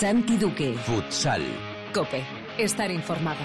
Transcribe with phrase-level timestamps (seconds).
[0.00, 0.74] Santi Duque.
[0.86, 1.42] Futsal.
[1.92, 2.24] Cope.
[2.56, 3.40] Estar informado.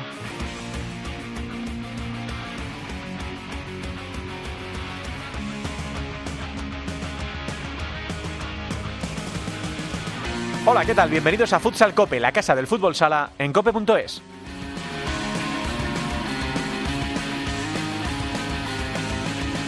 [10.68, 11.10] Hola, ¿qué tal?
[11.10, 14.22] Bienvenidos a Futsal Cope, la casa del fútbol sala en cope.es.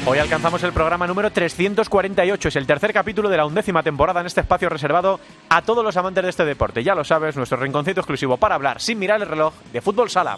[0.10, 4.28] Hoy alcanzamos el programa número 348, es el tercer capítulo de la undécima temporada en
[4.28, 6.82] este espacio reservado a todos los amantes de este deporte.
[6.82, 10.38] Ya lo sabes, nuestro rinconcito exclusivo para hablar sin mirar el reloj de fútbol sala.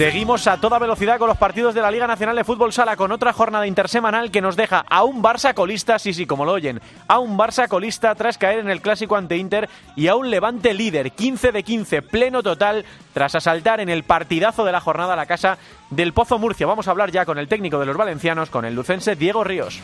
[0.00, 3.12] Seguimos a toda velocidad con los partidos de la Liga Nacional de Fútbol Sala con
[3.12, 6.80] otra jornada intersemanal que nos deja a un Barça colista, sí, sí, como lo oyen,
[7.06, 10.72] a un Barça colista tras caer en el clásico ante Inter y a un Levante
[10.72, 15.16] líder, 15 de 15, pleno total, tras asaltar en el partidazo de la jornada a
[15.16, 15.58] la casa
[15.90, 16.66] del Pozo Murcia.
[16.66, 19.82] Vamos a hablar ya con el técnico de los valencianos, con el lucense Diego Ríos.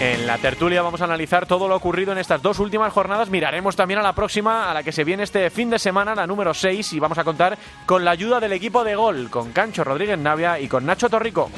[0.00, 3.28] En la tertulia vamos a analizar todo lo ocurrido en estas dos últimas jornadas.
[3.28, 6.26] Miraremos también a la próxima, a la que se viene este fin de semana, la
[6.26, 9.84] número 6, y vamos a contar con la ayuda del equipo de gol, con Cancho
[9.84, 11.50] Rodríguez Navia y con Nacho Torrico.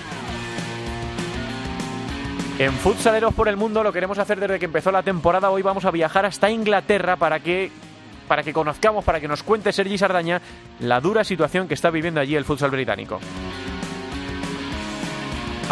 [2.58, 5.50] En Futsaleros por el Mundo lo queremos hacer desde que empezó la temporada.
[5.50, 7.70] Hoy vamos a viajar hasta Inglaterra para que
[8.26, 10.40] para que conozcamos, para que nos cuente Sergi Sardaña
[10.80, 13.20] la dura situación que está viviendo allí el futsal británico.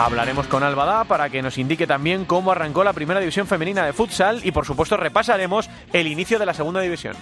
[0.01, 3.93] Hablaremos con Albada para que nos indique también cómo arrancó la primera división femenina de
[3.93, 7.15] futsal y por supuesto repasaremos el inicio de la segunda división.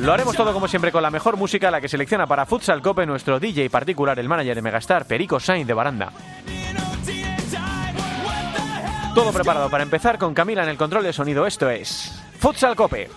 [0.00, 3.06] Lo haremos todo como siempre con la mejor música, la que selecciona para Futsal Cope
[3.06, 6.12] nuestro DJ particular, el manager de Megastar, Perico Sainz de Baranda.
[9.14, 11.46] Todo preparado para empezar con Camila en el control de sonido.
[11.46, 13.08] Esto es Futsal Cope.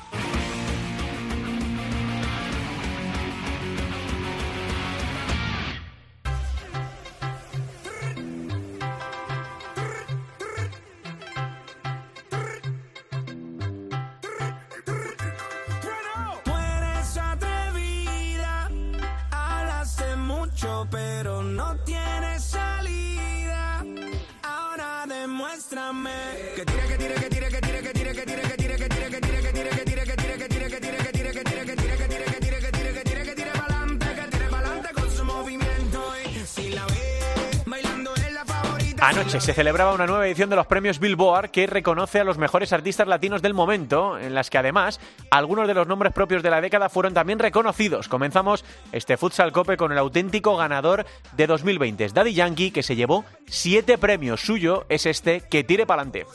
[39.45, 43.07] Se celebraba una nueva edición de los premios Billboard que reconoce a los mejores artistas
[43.07, 46.89] latinos del momento, en las que además algunos de los nombres propios de la década
[46.89, 48.07] fueron también reconocidos.
[48.07, 52.95] Comenzamos este Futsal Cope con el auténtico ganador de 2020, es Daddy Yankee, que se
[52.95, 54.41] llevó siete premios.
[54.41, 56.25] Suyo es este, que tire pa'lante.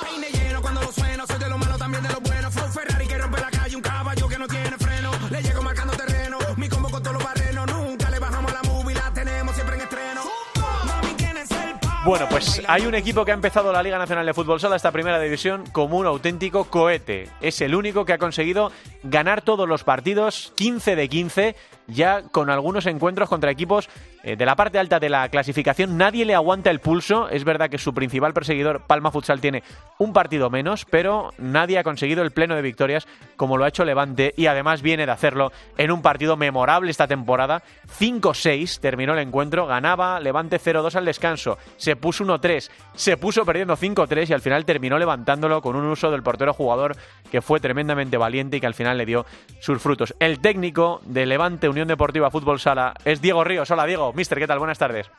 [0.00, 0.28] Peine
[12.04, 14.92] Bueno, pues hay un equipo que ha empezado la Liga Nacional de Fútbol Sala, esta
[14.92, 17.28] primera división, como un auténtico cohete.
[17.40, 18.70] Es el único que ha conseguido
[19.02, 21.56] ganar todos los partidos, 15 de 15,
[21.88, 23.88] ya con algunos encuentros contra equipos
[24.22, 25.96] eh, de la parte alta de la clasificación.
[25.96, 27.28] Nadie le aguanta el pulso.
[27.28, 29.62] Es verdad que su principal perseguidor, Palma Futsal, tiene
[29.98, 33.84] un partido menos, pero nadie ha conseguido el pleno de victorias como lo ha hecho
[33.84, 37.62] Levante y además viene de hacerlo en un partido memorable esta temporada.
[37.98, 43.76] 5-6 terminó el encuentro, ganaba Levante 0-2 al descanso, se puso 1-3, se puso perdiendo
[43.76, 46.96] 5-3 y al final terminó levantándolo con un uso del portero jugador
[47.30, 49.26] que fue tremendamente valiente y que al final le dio
[49.60, 50.14] sus frutos.
[50.18, 53.70] El técnico de Levante Unión Deportiva Fútbol Sala es Diego Ríos.
[53.70, 54.58] Hola Diego, mister, ¿qué tal?
[54.58, 55.10] Buenas tardes.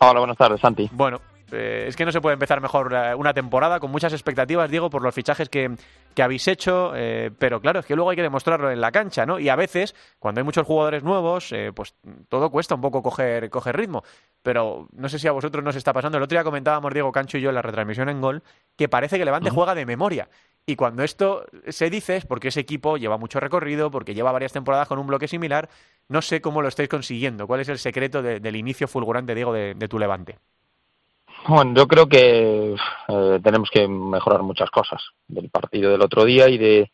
[0.00, 0.88] Hola, buenas tardes, Santi.
[0.92, 1.20] Bueno,
[1.52, 4.88] eh, es que no se puede empezar mejor eh, una temporada con muchas expectativas, Diego,
[4.88, 5.76] por los fichajes que,
[6.14, 9.26] que habéis hecho, eh, pero claro, es que luego hay que demostrarlo en la cancha,
[9.26, 9.38] ¿no?
[9.38, 11.94] Y a veces, cuando hay muchos jugadores nuevos, eh, pues
[12.28, 14.02] todo cuesta un poco coger, coger ritmo.
[14.42, 16.16] Pero no sé si a vosotros nos está pasando.
[16.16, 18.42] El otro día comentábamos, Diego Cancho y yo, en la retransmisión en Gol,
[18.76, 20.28] que parece que Levante juega de memoria.
[20.66, 24.52] Y cuando esto se dice es porque ese equipo lleva mucho recorrido, porque lleva varias
[24.52, 25.68] temporadas con un bloque similar.
[26.08, 27.46] No sé cómo lo estáis consiguiendo.
[27.46, 30.38] ¿Cuál es el secreto de- del inicio fulgurante, Diego, de, de tu Levante?
[31.48, 32.74] Bueno, yo creo que
[33.08, 36.92] eh, tenemos que mejorar muchas cosas del partido del otro día y de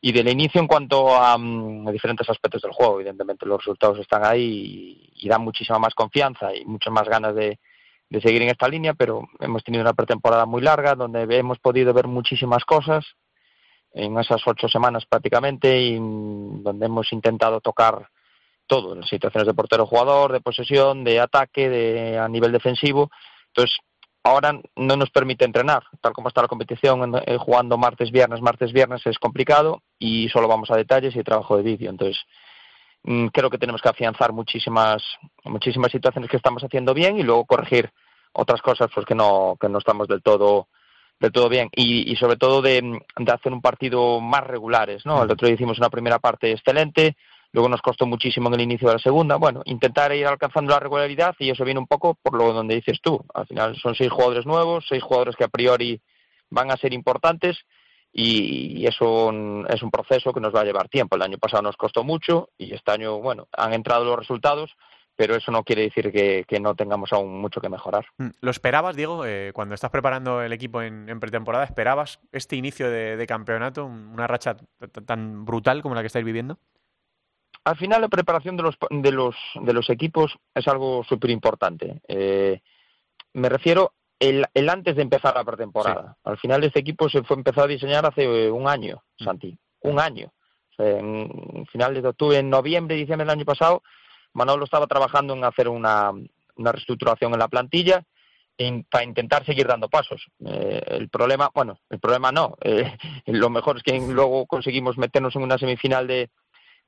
[0.00, 2.96] y del inicio en cuanto a, mm, a diferentes aspectos del juego.
[2.96, 7.34] Evidentemente los resultados están ahí y, y dan muchísima más confianza y muchas más ganas
[7.34, 7.58] de,
[8.10, 11.94] de seguir en esta línea, pero hemos tenido una pretemporada muy larga donde hemos podido
[11.94, 13.04] ver muchísimas cosas
[13.92, 18.08] en esas ocho semanas prácticamente y mm, donde hemos intentado tocar
[18.66, 23.10] todo, en situaciones de portero jugador, de posesión, de ataque, de a nivel defensivo.
[23.48, 23.78] Entonces,
[24.22, 28.72] ahora no nos permite entrenar, tal como está la competición, eh, jugando martes, viernes, martes,
[28.72, 31.90] viernes es complicado y solo vamos a detalles y trabajo de vídeo.
[31.90, 32.18] Entonces,
[33.04, 35.02] mm, creo que tenemos que afianzar muchísimas,
[35.44, 37.90] muchísimas situaciones que estamos haciendo bien y luego corregir
[38.32, 40.68] otras cosas pues que no, que no estamos del todo
[41.18, 42.80] del todo bien y, y sobre todo de,
[43.18, 45.22] de, hacer un partido más regulares, ¿no?
[45.22, 47.14] El otro día hicimos una primera parte excelente,
[47.52, 50.80] luego nos costó muchísimo en el inicio de la segunda, bueno, intentar ir alcanzando la
[50.80, 54.10] regularidad y eso viene un poco por lo donde dices tú, al final son seis
[54.10, 56.00] jugadores nuevos, seis jugadores que a priori
[56.50, 57.58] van a ser importantes
[58.12, 59.30] y eso
[59.68, 61.14] es un proceso que nos va a llevar tiempo.
[61.14, 64.74] El año pasado nos costó mucho y este año, bueno, han entrado los resultados,
[65.14, 68.06] pero eso no quiere decir que, no tengamos aún mucho que mejorar.
[68.18, 71.64] Mm, ¿Lo esperabas, Diego, eh, cuando estás preparando el equipo en, en pretemporada?
[71.64, 74.56] ¿Esperabas este inicio de, de, campeonato, una racha
[75.06, 76.58] tan brutal como la que estáis viviendo?
[77.64, 82.00] Al final, la preparación de los, de los, de los equipos es algo súper importante.
[82.08, 82.60] Eh,
[83.34, 86.12] me refiero el, el, antes de empezar la pretemporada.
[86.14, 86.20] Sí.
[86.24, 90.32] Al final, este equipo se fue empezó a diseñar hace un año, Santi, un año.
[90.70, 93.82] O sea, en finales de octubre, en noviembre, diciembre del año pasado,
[94.32, 96.12] Manolo estaba trabajando en hacer una,
[96.56, 98.04] una reestructuración en la plantilla
[98.56, 100.26] en, para intentar seguir dando pasos.
[100.46, 102.56] Eh, el problema, bueno, el problema no.
[102.62, 102.96] Eh,
[103.26, 106.30] lo mejor es que luego conseguimos meternos en una semifinal de,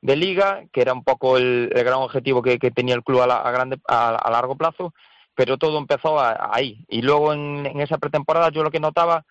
[0.03, 3.37] de liga, que era un poco el, gran objetivo que, tenía el club a, la,
[3.37, 4.93] a grande, a, largo plazo,
[5.35, 6.85] pero todo empezó ahí.
[6.89, 9.25] Y luego en, esa pretemporada yo lo que notaba,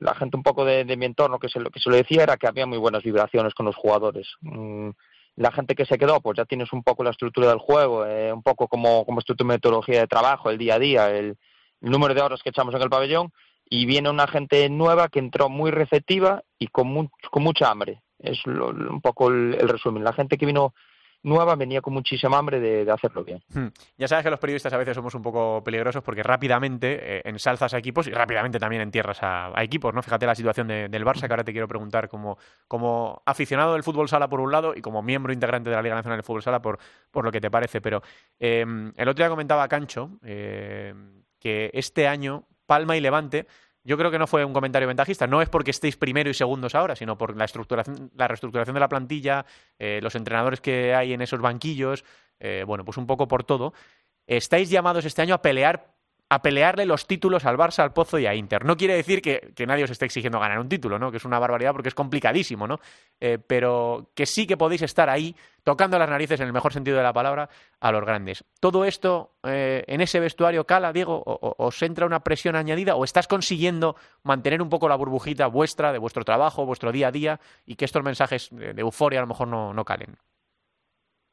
[0.00, 2.36] la gente un poco de, mi entorno que se, lo, que se lo decía, era
[2.36, 4.26] que había muy buenas vibraciones con los jugadores.
[4.40, 4.90] Mm,
[5.36, 8.32] la gente que se quedó, pues ya tienes un poco la estructura del juego, eh,
[8.32, 11.38] un poco como, como es metodología de trabajo, el día a día, el,
[11.80, 13.32] número de horas que echamos en el pabellón,
[13.64, 18.02] y viene una gente nueva que entró muy receptiva y con, con mucha hambre.
[18.22, 20.04] Es lo, un poco el, resumen.
[20.04, 20.74] La gente que vino
[21.22, 23.42] nueva venía con muchísima hambre de, hacerlo bien.
[23.52, 23.68] Hmm.
[23.98, 27.74] Ya sabes que los periodistas a veces somos un poco peligrosos porque rápidamente eh, ensalzas
[27.74, 30.02] a equipos y rápidamente también entierras a, a equipos, ¿no?
[30.02, 33.82] Fíjate la situación de, del Barça, que ahora te quiero preguntar como, como aficionado del
[33.82, 36.42] fútbol sala por un lado y como miembro integrante de la Liga Nacional de Fútbol
[36.42, 36.78] Sala por,
[37.10, 37.80] por lo que te parece.
[37.80, 38.02] Pero
[38.38, 38.64] eh,
[38.96, 40.94] el otro día comentaba Cancho eh,
[41.38, 43.46] que este año Palma y Levante
[43.82, 45.26] yo creo que no fue un comentario ventajista.
[45.26, 48.80] No es porque estéis primero y segundos ahora, sino por la, estructuración, la reestructuración de
[48.80, 49.46] la plantilla,
[49.78, 52.04] eh, los entrenadores que hay en esos banquillos,
[52.38, 53.72] eh, bueno, pues un poco por todo.
[54.26, 55.94] Estáis llamados este año a pelear
[56.32, 58.64] a pelearle los títulos al Barça, al Pozo y a Inter.
[58.64, 61.10] No quiere decir que, nadie os esté exigiendo ganar un título, ¿no?
[61.10, 62.78] Que es una barbaridad porque es complicadísimo, ¿no?
[63.20, 65.34] Eh, pero que sí que podéis estar ahí
[65.64, 67.50] tocando las narices, en el mejor sentido de la palabra,
[67.80, 68.44] a los grandes.
[68.60, 71.20] ¿Todo esto eh, en ese vestuario cala, Diego?
[71.26, 75.48] O, o, ¿Os entra una presión añadida o estás consiguiendo mantener un poco la burbujita
[75.48, 79.22] vuestra, de vuestro trabajo, vuestro día a día, y que estos mensajes de, euforia a
[79.22, 80.16] lo mejor no, no calen?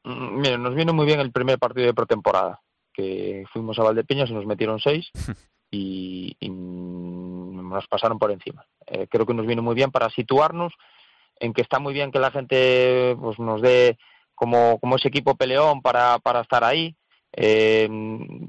[0.02, 2.60] Mm, Mira, nos vino muy bien el primer partido de pretemporada
[2.98, 5.10] que fuimos a Valdepeñas y nos metieron seis
[5.70, 8.66] y, y nos pasaron por encima.
[8.86, 10.74] Eh, creo que nos vino muy bien para situarnos
[11.38, 13.98] en que está muy bien que la gente pues, nos dé
[14.34, 16.96] como, como ese equipo peleón para, para estar ahí,
[17.32, 17.88] eh,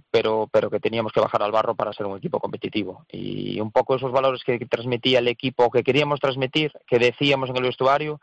[0.09, 3.05] pero, pero que teníamos que bajar al barro para ser un equipo competitivo.
[3.11, 7.57] Y un poco esos valores que transmitía el equipo, que queríamos transmitir, que decíamos en
[7.57, 8.19] el vestuario,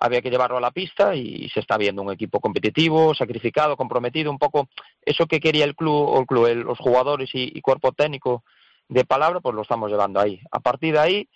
[0.00, 4.30] había que llevarlo a la pista y se está viendo un equipo competitivo, sacrificado, comprometido,
[4.30, 4.68] un poco
[5.04, 8.44] eso que quería el club, o el club el, los jugadores y, cuerpo técnico
[8.88, 10.40] de palabra, pues lo estamos llevando ahí.
[10.50, 11.28] A partir de ahí,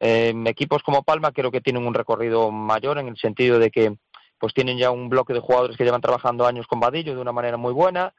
[0.00, 3.94] eh, equipos como Palma creo que tienen un recorrido mayor en el sentido de que
[4.38, 7.32] pues tienen ya un bloque de jugadores que llevan trabajando años con Vadillo de una
[7.32, 8.14] manera muy buena,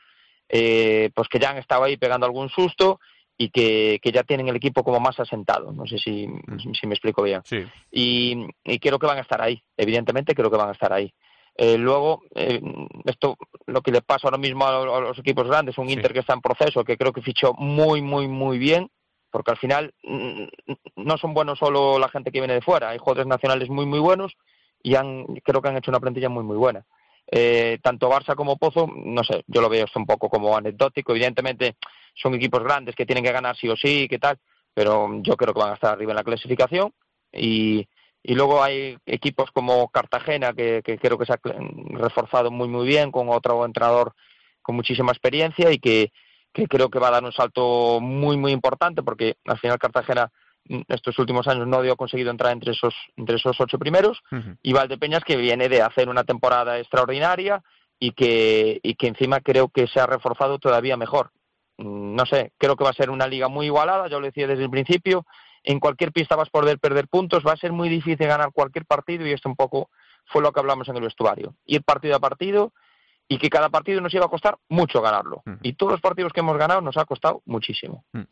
[0.50, 3.00] eh, pues que ya han estado ahí pegando algún susto
[3.42, 5.72] y que, que, ya tienen el equipo como más asentado.
[5.72, 6.74] No sé si, mm.
[6.74, 7.42] si me explico bien.
[7.46, 7.66] Sí.
[7.90, 11.14] Y, y, creo que van a estar ahí, evidentemente creo que van a estar ahí.
[11.56, 12.62] Eh, luego, eh,
[13.06, 15.94] esto lo que le pasa ahora mismo a, a los equipos grandes, un sí.
[15.94, 18.92] Inter que está en proceso, que creo que fichó muy, muy, muy bien,
[19.32, 20.44] porque al final mm,
[20.98, 24.00] no son buenos solo la gente que viene de fuera, hay jugadores nacionales muy, muy
[24.00, 24.36] buenos
[24.84, 26.86] y han, creo que han hecho una plantilla muy, muy buena.
[27.32, 31.12] Eh, tanto Barça como Pozo, no sé, yo lo veo esto un poco como anecdótico.
[31.12, 31.76] Evidentemente
[32.16, 34.40] son equipos grandes que tienen que ganar sí o sí, qué tal,
[34.74, 36.94] pero yo creo que van a estar arriba en la clasificación.
[37.32, 37.88] Y,
[38.24, 41.40] y luego hay equipos como Cartagena, que, que creo que se ha
[41.92, 44.14] reforzado muy, muy bien, con otro entrenador
[44.62, 46.12] con muchísima experiencia y que,
[46.54, 50.32] que creo que va a dar un salto muy, muy importante, porque al final Cartagena
[50.88, 54.58] estos últimos años no dio conseguido entrar entre esos entre esos ocho primeros uh -huh.
[54.62, 57.64] y Valdepeñas que viene de hacer una temporada extraordinaria
[58.00, 61.32] y que y que encima creo que se ha reforzado todavía mejor
[61.78, 64.64] no sé creo que va a ser una liga muy igualada yo lo decía desde
[64.64, 65.26] el principio
[65.64, 68.86] en cualquier pista vas a poder perder puntos va a ser muy difícil ganar cualquier
[68.86, 69.90] partido y esto un poco
[70.26, 72.74] fue lo que hablamos en el vestuario ir partido a partido
[73.32, 75.44] y que cada partido nos iba a costar mucho ganarlo.
[75.46, 75.60] Uh -huh.
[75.62, 78.04] Y todos los partidos que hemos ganado nos ha costado muchísimo.
[78.12, 78.28] Uh -huh.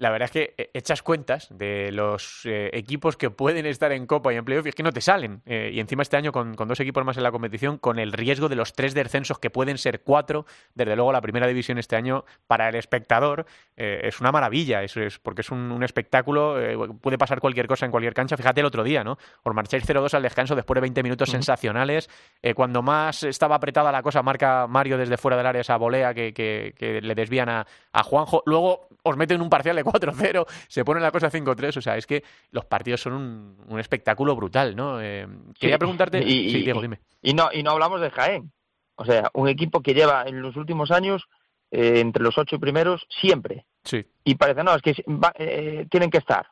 [0.00, 4.06] La verdad es que eh, echas cuentas de los eh, equipos que pueden estar en
[4.06, 5.42] Copa y en Playoff y es que no te salen.
[5.44, 8.48] Eh, y encima este año con, dos equipos más en la competición, con el riesgo
[8.48, 12.24] de los tres descensos que pueden ser cuatro, desde luego la primera división este año
[12.46, 13.44] para el espectador
[13.76, 16.56] es una maravilla, eso es porque es un, espectáculo,
[17.00, 18.36] puede pasar cualquier cosa en cualquier cancha.
[18.36, 19.18] Fíjate el otro día, ¿no?
[19.42, 22.08] Por marcháis 0-2 al descanso después de 20 minutos sensacionales.
[22.54, 27.00] cuando más estaba apretada la cosa, marca Mario desde fuera del área esa volea que,
[27.02, 28.42] le desvían a, a Juanjo.
[28.46, 32.06] Luego os meten un parcial de 4-0, se pone la cosa 5-3, o sea, es
[32.06, 35.00] que los partidos son un, espectáculo brutal, ¿no?
[35.00, 35.26] Eh,
[35.58, 36.22] quería preguntarte...
[36.22, 37.00] Y, sí, Diego, dime.
[37.22, 38.52] Y no, y no hablamos de Jaén,
[38.96, 41.24] o sea, un equipo que lleva en los últimos años
[41.70, 43.64] eh, entre los ocho primeros siempre.
[43.84, 44.04] Sí.
[44.24, 44.94] Y parece, no, es que
[45.38, 46.46] eh, tienen que estar.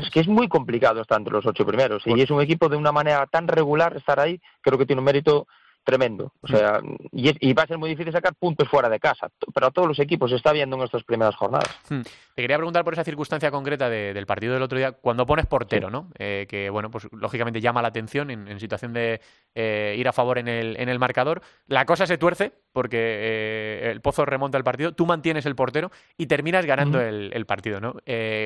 [0.00, 2.02] Es que es muy complicado estar entre los ocho primeros.
[2.06, 5.06] Y es un equipo de una manera tan regular estar ahí, creo que tiene un
[5.06, 5.46] mérito
[5.88, 6.34] tremendo.
[6.42, 6.80] O sea,
[7.12, 9.98] y, va a ser muy difícil sacar puntos fuera de casa, pero a todos los
[9.98, 11.74] equipos se está viendo en estas primeras jornadas.
[11.88, 12.02] Hmm.
[12.02, 15.90] Te quería preguntar por esa circunstancia concreta del partido del otro día, cuando pones portero,
[15.90, 16.10] ¿no?
[16.18, 19.22] Eh, que, bueno, pues lógicamente llama la atención en, situación de
[19.54, 21.40] eh, ir a favor en el, en el marcador.
[21.68, 25.90] La cosa se tuerce porque eh, el Pozo remonta el partido, tú mantienes el portero
[26.16, 27.94] y terminas ganando el, partido, ¿no?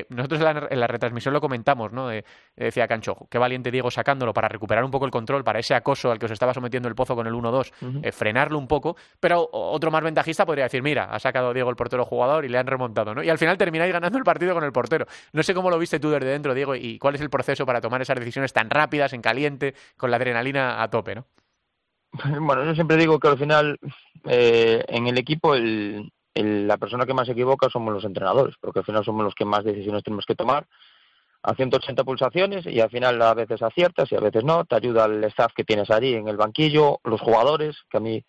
[0.09, 2.09] nosotros en la, retransmisión lo comentamos, ¿no?
[2.55, 6.09] decía Canchojo, qué valiente Diego sacándolo para recuperar un poco el control, para ese acoso
[6.09, 7.71] al que os estaba sometiendo el Pozo con el 1-2,
[8.03, 11.75] eh, frenarlo un poco, pero otro más ventajista podría decir, mira, ha sacado Diego el
[11.75, 13.23] portero jugador y le han remontado, ¿no?
[13.23, 15.05] Y al final termináis ganando el partido con el portero.
[15.31, 17.81] No sé cómo lo viste tú desde dentro, Diego, y cuál es el proceso para
[17.81, 21.25] tomar esas decisiones tan rápidas, en caliente, con la adrenalina a tope, ¿no?
[22.41, 23.79] Bueno, yo siempre digo que al final
[24.25, 28.85] eh, en el equipo la persona que más se equivoca somos los entrenadores, porque al
[28.85, 30.67] final somos los que más decisiones tenemos que tomar
[31.43, 35.05] a 180 pulsaciones y al final a veces aciertas y a veces no, te ayuda
[35.05, 38.23] el staff que tienes allí en el banquillo, los jugadores, que a mí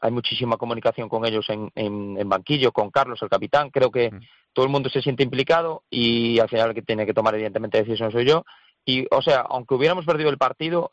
[0.00, 4.20] hay muchísima comunicación con ellos en, en, banquillo, con Carlos, el capitán, creo que mm.
[4.52, 7.78] todo el mundo se siente implicado y al final el que tiene que tomar evidentemente
[7.78, 8.44] decisión soy yo
[8.84, 10.92] y o sea, aunque hubiéramos perdido el partido,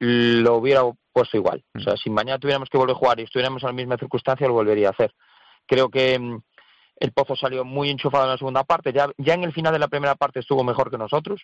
[0.00, 1.96] lo hubiera puesto igual, o sea, mm.
[1.96, 4.88] si mañana tuviéramos que volver a jugar y estuviéramos en la misma circunstancia, lo volvería
[4.88, 5.14] a hacer.
[5.66, 6.42] Creo que mm,
[7.00, 8.92] el Pozo salió muy enchufado en la segunda parte.
[8.92, 11.42] Ya, ya en el final de la primera parte estuvo mejor que nosotros.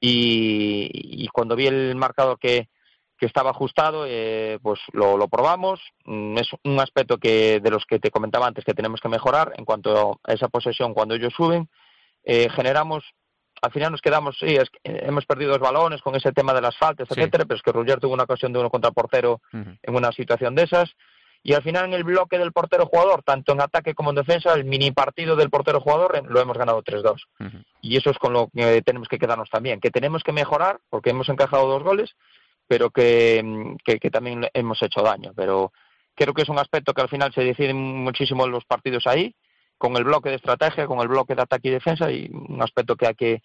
[0.00, 2.68] y, cuando vi el marcador que,
[3.16, 5.80] que estaba ajustado, eh, pues lo, lo, probamos.
[6.04, 9.52] Mm, es un aspecto que de los que te comentaba antes que tenemos que mejorar
[9.56, 11.68] en cuanto a esa posesión cuando ellos suben.
[12.24, 13.04] Eh, generamos,
[13.62, 16.60] al final nos quedamos, sí, es eh, hemos perdido dos balones con ese tema de
[16.60, 19.94] las faltas, etcétera, pero es que Roger tuvo una ocasión de uno contra portero en
[19.94, 20.90] una situación de esas.
[21.42, 24.52] Y al final en el bloque del portero jugador, tanto en ataque como en defensa,
[24.52, 27.16] el mini partido del portero jugador lo hemos ganado 3-2.
[27.80, 31.10] Y eso es con lo que tenemos que quedarnos también, que tenemos que mejorar porque
[31.10, 32.14] hemos encajado dos goles,
[32.66, 35.32] pero que, que, también hemos hecho daño.
[35.34, 35.72] Pero
[36.14, 39.34] creo que es un aspecto que al final se deciden muchísimo los partidos ahí,
[39.78, 42.96] con el bloque de estrategia, con el bloque de ataque y defensa, y un aspecto
[42.96, 43.42] que hay que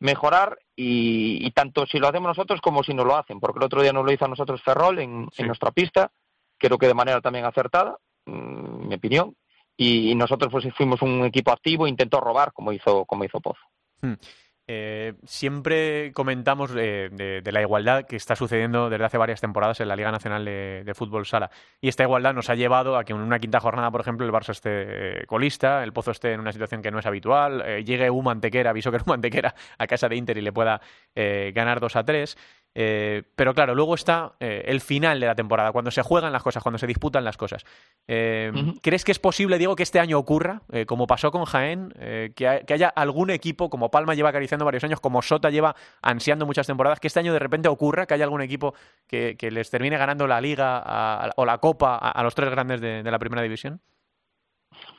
[0.00, 3.82] mejorar y, tanto si lo hacemos nosotros como si nos lo hacen, porque el otro
[3.82, 6.10] día nos lo hizo a nosotros Ferrol en, en nuestra pista
[6.58, 9.34] creo que de manera también acertada, mm, mi opinión,
[9.76, 13.60] y, nosotros pues fuimos un equipo activo e intentó robar como hizo, como hizo Pozo.
[14.00, 14.14] Hmm.
[14.68, 19.94] Eh, siempre comentamos de, la igualdad que está sucediendo desde hace varias temporadas en la
[19.94, 21.50] Liga Nacional de, Fútbol Sala.
[21.80, 24.32] Y esta igualdad nos ha llevado a que en una quinta jornada, por ejemplo, el
[24.32, 27.84] Barça esté eh, colista, el Pozo esté en una situación que no es habitual, eh,
[27.84, 30.80] llegue un Mantequera, aviso que es un Mantequera, a casa de Inter y le pueda
[31.14, 32.36] ganar 2 a 3.
[32.78, 36.42] Eh, pero claro, luego está eh, el final de la temporada, cuando se juegan las
[36.42, 37.64] cosas, cuando se disputan las cosas.
[38.06, 38.52] Eh,
[38.82, 41.94] ¿Crees que es posible, Diego, que este año ocurra, como pasó con Jaén,
[42.36, 46.66] que, haya algún equipo, como Palma lleva acariciando varios años, como Sota lleva ansiando muchas
[46.66, 48.74] temporadas, que este año de repente ocurra, que haya algún equipo
[49.06, 53.18] que, les termine ganando la Liga o la Copa a, los tres grandes de, la
[53.18, 53.80] Primera División?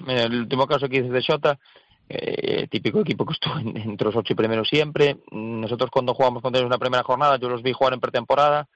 [0.08, 1.60] el último caso que dices de Sota
[2.10, 5.18] eh, típico equipo que estuvo entre los ocho y primeros siempre.
[5.32, 8.68] Nosotros cuando jugamos contra ellos una primera jornada, yo los vi jugar en pretemporada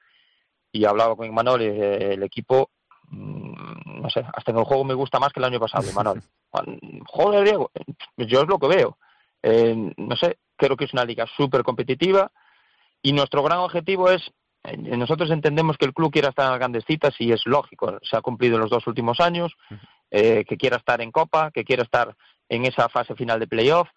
[0.72, 2.70] y hablaba con Imanol y eh, el equipo,
[3.08, 6.22] mm, no sé, hasta en el juego me gusta más que el año pasado, Imanol.
[7.06, 7.70] Joder, Diego,
[8.16, 8.98] yo es lo que veo.
[9.42, 12.30] Eh, no sé, creo que es una liga súper competitiva
[13.02, 14.22] y nuestro gran objetivo es,
[14.64, 17.98] eh, nosotros entendemos que el club quiera estar en las grandes citas y es lógico,
[18.02, 19.52] se ha cumplido en los dos últimos años,
[20.10, 22.14] que quiera estar en Copa, que quiera estar
[22.52, 23.88] en esa fase final de playoff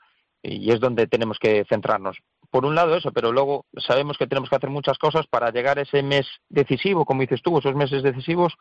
[0.42, 2.18] y es donde tenemos que centrarnos.
[2.50, 5.78] Por un lado eso, pero luego sabemos que tenemos que hacer muchas cosas para llegar
[5.78, 8.54] a ese mes decisivo, como dices tú, esos meses decisivos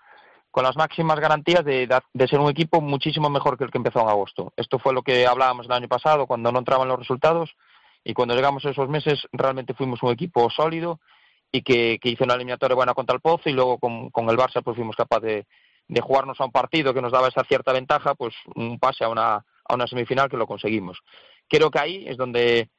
[0.51, 4.01] con las máximas garantías de, de, ser un equipo muchísimo mejor que el que empezó
[4.01, 4.53] en agosto.
[4.57, 7.55] Esto fue lo que hablábamos el año pasado cuando no entraban los resultados
[8.03, 11.01] y cuando llegamos a esos meses realmente fuimos un equipo sólido
[11.53, 14.63] y que, hizo una eliminatoria buena contra el Pozo y luego con, con el Barça
[14.63, 15.47] pues fuimos capaces de,
[15.87, 19.09] de jugarnos a un partido que nos daba esa cierta ventaja, pues un pase a
[19.09, 20.99] una a una semifinal que lo conseguimos.
[21.49, 22.71] creo que ahí es donde,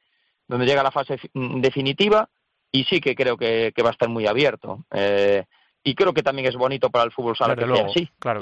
[0.46, 2.28] donde llega la fase definitiva
[2.72, 4.84] y sí que creo que, va a estar muy abierto.
[4.92, 5.44] Eh,
[5.82, 8.40] y creo que también es bonito para el fútbol sala que sea así, claro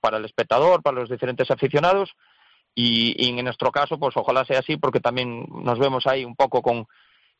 [0.00, 2.14] para el espectador, para los diferentes aficionados
[2.74, 6.62] y, en nuestro caso, pues ojalá sea así porque también nos vemos ahí un poco
[6.62, 6.86] con,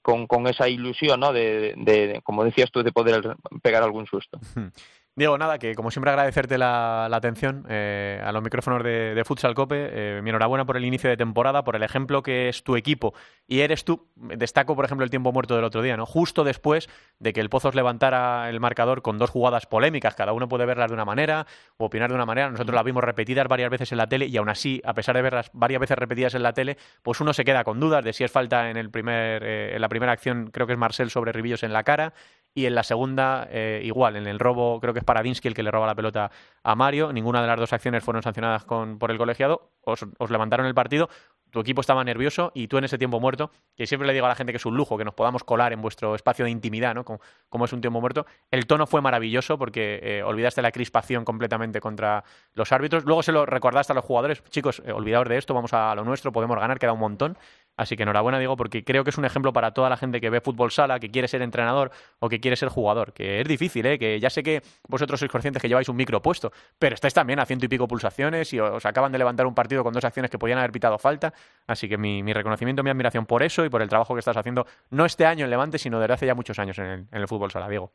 [0.03, 1.33] con, con esa ilusión, ¿no?
[1.33, 4.39] De, de, como decías tú, de poder pegar algún susto.
[5.15, 9.91] Diego, nada, que como siempre agradecerte la, atención eh, a los micrófonos de, Futsal Cope.
[9.93, 13.13] Eh, mi enhorabuena por el inicio de temporada, por el ejemplo que es tu equipo
[13.47, 14.09] y eres tú.
[14.17, 16.07] Destaco, por ejemplo, el tiempo muerto del otro día, ¿no?
[16.07, 16.89] Justo después
[17.19, 20.15] de que el Pozos levantara el marcador con dos jugadas polémicas.
[20.15, 22.49] Cada uno puede verlas de una manera o opinar de una manera.
[22.49, 25.21] Nosotros las vimos repetidas varias veces en la tele y aún así, a pesar de
[25.21, 28.25] verlas varias veces repetidas en la tele, pues uno se queda con dudas de si
[28.25, 31.33] es falta en, el primer, eh, en la primera acción, creo que es Marcel sobre
[31.33, 32.15] Ribillos en la cara
[32.55, 35.63] y en la segunda eh, igual, en el robo creo que es Paradinsky el que
[35.63, 36.31] le roba la pelota
[36.63, 40.31] a Mario, ninguna de las dos acciones fueron sancionadas con, por el colegiado, os, os
[40.31, 41.09] levantaron el partido,
[41.53, 44.31] tu equipo estaba nervioso y tú en ese tiempo muerto, que siempre le digo a
[44.31, 46.95] la gente que es un lujo que nos podamos colar en vuestro espacio de intimidad,
[46.95, 47.05] ¿no?
[47.05, 48.27] Como, es un tiempo muerto.
[48.51, 53.05] El tono fue maravilloso porque eh, olvidaste la crispación completamente contra los árbitros.
[53.05, 56.05] Luego se lo recordaste a los jugadores, chicos, eh, olvidaos de esto, vamos a lo
[56.05, 57.37] nuestro, podemos ganar, queda un montón.
[57.77, 60.29] Así que enhorabuena, digo, porque creo que es un ejemplo para toda la gente que
[60.29, 63.13] ve fútbol sala, que quiere ser entrenador o que quiere ser jugador.
[63.13, 63.99] Que es difícil, ¿eh?
[63.99, 67.41] Que ya sé que vosotros sois conscientes que lleváis un micro puesto, pero estáis también
[67.41, 70.31] a ciento y pico pulsaciones y os acaban de levantar un partido con dos acciones
[70.31, 71.33] que podían haber pitado falta.
[71.67, 74.67] Así que mi, reconocimiento, mi admiración por eso y por el trabajo que estás haciendo,
[74.91, 77.69] no este año en Levante, sino desde hace ya muchos años en el, fútbol sala,
[77.69, 77.93] Diego.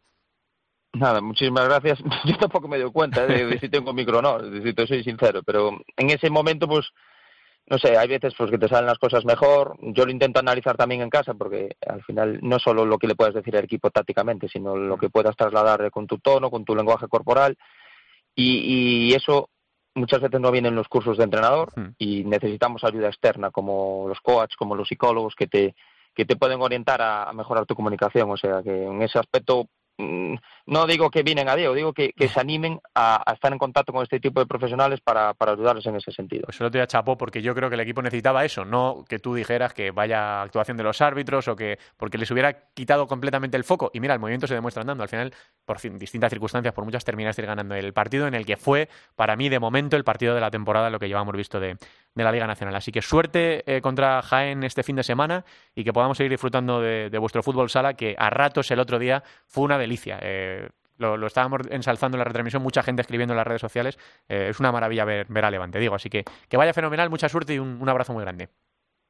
[0.93, 1.99] Nada, muchísimas gracias.
[2.25, 5.43] Yo tampoco me doy cuenta de, si tengo micro o no, si te soy sincero,
[5.43, 6.91] pero en ese momento, pues
[7.69, 9.75] no sé, hay veces pues que te salen las cosas mejor.
[9.81, 13.15] Yo lo intento analizar también en casa porque al final no solo lo que le
[13.15, 16.75] puedes decir al equipo tácticamente, sino lo que puedas trasladar con tu tono, con tu
[16.75, 17.57] lenguaje corporal.
[18.33, 19.49] Y, eso
[19.95, 21.95] muchas veces no viene en los cursos de entrenador hmm.
[21.97, 25.75] y necesitamos ayuda externa como los coaches, como los psicólogos que te
[26.13, 28.31] que te pueden orientar a mejorar tu comunicación.
[28.31, 32.39] O sea que en ese aspecto no digo que vienen a Diego, digo que, se
[32.39, 36.11] animen a, estar en contacto con este tipo de profesionales para, para ayudarles en ese
[36.11, 36.43] sentido.
[36.45, 39.33] Pues solo te chapó porque yo creo que el equipo necesitaba eso, no que tú
[39.33, 43.63] dijeras que vaya actuación de los árbitros o que porque les hubiera quitado completamente el
[43.63, 43.89] foco.
[43.93, 45.03] Y mira, el movimiento se demuestra andando.
[45.03, 45.33] Al final,
[45.65, 49.49] por distintas circunstancias, por muchas terminaste ganando el partido en el que fue, para mí,
[49.49, 51.77] de momento, el partido de la temporada, lo que llevamos visto de,
[52.23, 52.75] la Liga Nacional.
[52.75, 56.81] Así que suerte eh, contra Jaén este fin de semana y que podamos seguir disfrutando
[56.81, 60.19] de, de vuestro fútbol sala, que a ratos el otro día fue una de delicia.
[60.21, 63.97] Eh, lo, estábamos ensalzando en la retransmisión, mucha gente escribiendo en las redes sociales.
[64.27, 65.95] Eh, es una maravilla ver, a Levante, digo.
[65.95, 68.49] Así que que vaya fenomenal, mucha suerte y un, abrazo muy grande.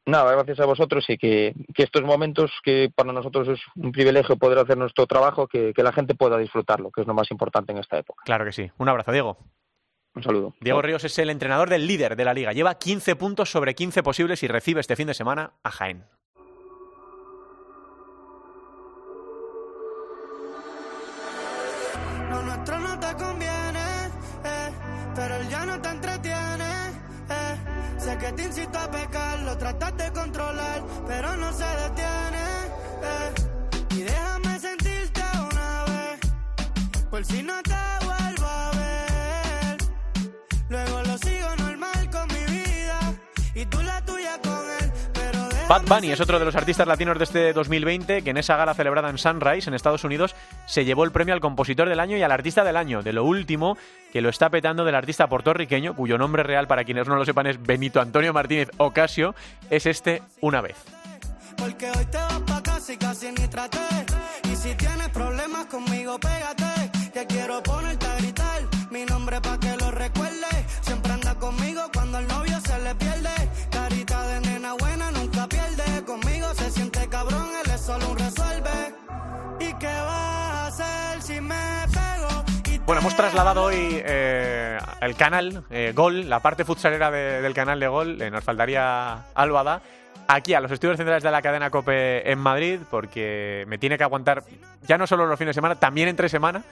[0.05, 4.57] Nada, gracias a vosotros y que, estos momentos que para nosotros es un privilegio poder
[4.59, 7.97] hacer nuestro trabajo, que, la gente pueda disfrutarlo, que es lo más importante en esta
[7.97, 8.23] época.
[8.25, 8.71] Claro que sí.
[8.77, 9.37] Un abrazo, Diego.
[10.17, 10.55] Un saludo.
[10.59, 12.51] Diego Ríos es el entrenador del líder de la liga.
[12.51, 16.05] Lleva 15 puntos sobre 15 posibles y recibe este fin de semana a Jaén.
[28.17, 32.45] que te incito a pecar, lo tratas de controlar, pero no se detiene.
[33.03, 33.95] Eh.
[33.95, 36.19] Y déjame sentirte una vez,
[37.11, 37.76] por si no te
[45.67, 48.73] Bad Bunny es otro de los artistas latinos de este 2020 que en esa gala
[48.73, 50.33] celebrada en Sunrise, en Estados Unidos,
[50.65, 53.03] se llevó el premio al compositor del año y al artista del año.
[53.03, 53.77] De lo último
[54.13, 57.47] que lo está petando del artista puertorriqueño, cuyo nombre real, para quienes no lo sepan,
[57.47, 59.35] es Benito Antonio Martínez Ocasio,
[59.69, 60.77] es este Una vez.
[61.57, 63.77] Porque hoy te vas pa' casa y casi ni traté.
[64.49, 67.11] Y si tienes problemas conmigo, pégate.
[67.13, 70.65] Que quiero ponerte a gritar mi nombre pa' que lo recuerde.
[70.81, 71.81] Siempre anda conmigo
[82.87, 87.87] Bueno, hemos trasladado hoy eh, el canal eh, Gol, la parte futsalera del canal de
[87.89, 89.81] Gol, eh, nos faltaría Álvada,
[90.29, 94.05] aquí a los estudios centrales de la cadena COPE en Madrid, porque me tiene que
[94.05, 94.45] aguantar
[94.83, 96.63] ya no solo los fines de semana, también entre semana,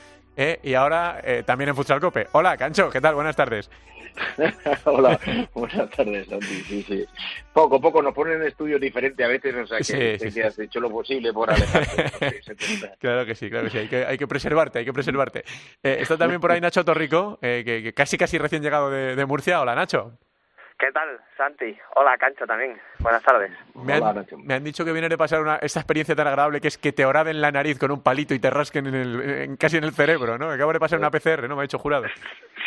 [0.64, 2.30] y ahora también en Futsal COPE.
[2.32, 3.16] Hola, Cancho, ¿qué tal?
[3.16, 3.70] Buenas tardes.
[4.86, 5.20] Hola,
[5.54, 6.46] buenas tardes, Santi.
[6.46, 7.06] Sí, sí.
[7.54, 10.80] Poco a poco nos ponen en estudios diferentes a veces, o sea que, has hecho
[10.80, 12.42] lo posible por alejarte.
[13.00, 13.78] claro que sí, claro que sí.
[13.80, 15.44] Hay que, hay que preservarte, hay que preservarte.
[15.84, 19.62] Eh, está también por ahí Nacho Torrico, eh, que, casi casi recién llegado de, Murcia.
[19.62, 20.18] Hola, Nacho.
[20.78, 21.78] ¿Qué tal, Santi?
[21.96, 22.80] Hola, Cancho también.
[23.06, 23.52] Buenas tardes.
[23.76, 26.70] Me han, me han dicho que viene de pasar una, esta experiencia tan agradable que
[26.70, 29.78] es que te oraden la nariz con un palito y te rasquen en el, casi
[29.78, 30.50] en el cerebro, ¿no?
[30.50, 31.56] Acabo de pasar una PCR, ¿no?
[31.56, 32.06] Me ha hecho jurado.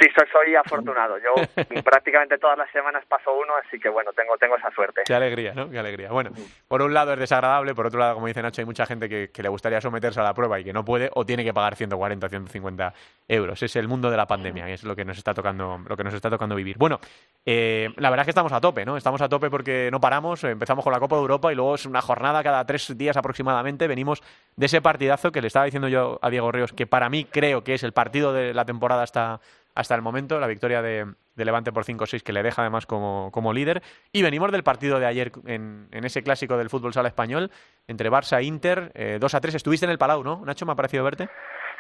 [0.01, 1.17] Sí, soy, soy afortunado.
[1.19, 1.35] Yo
[1.83, 5.03] prácticamente todas las semanas paso uno, así que bueno, tengo, tengo esa suerte.
[5.05, 5.69] Qué alegría, ¿no?
[5.69, 6.13] Qué alegría.
[6.13, 6.31] Bueno,
[6.69, 9.31] por un lado es desagradable, por otro lado, como dice Nacho, hay mucha gente que,
[9.33, 11.75] que le gustaría someterse a la prueba y que no puede o tiene que pagar
[11.75, 12.95] 140, 150
[13.27, 13.61] euros.
[13.61, 16.05] Es el mundo de la pandemia y es lo que nos está tocando, lo que
[16.05, 16.77] nos está tocando vivir.
[16.79, 17.01] Bueno,
[17.45, 18.97] eh, la verdad es que estamos a tope, ¿no?
[18.97, 21.87] Estamos a tope porque no paramos, empezamos con la Copa de Europa y luego es
[21.87, 23.87] una jornada cada tres días aproximadamente.
[23.87, 24.23] Venimos
[24.57, 27.65] de ese partidazo que le estaba diciendo yo a Diego Ríos, que para mí creo
[27.65, 29.41] que es el partido de la temporada hasta
[29.79, 33.53] hasta el momento, la victoria de, Levante por 5-6 que le deja además como, como,
[33.53, 33.81] líder.
[34.13, 37.53] Y venimos del partido de ayer en, ese clásico del fútbol sala español
[37.87, 39.55] entre Barça e Inter, eh, 2 a 3.
[39.55, 40.43] Estuviste en el Palau, ¿no?
[40.45, 41.29] Nacho, me ha parecido verte.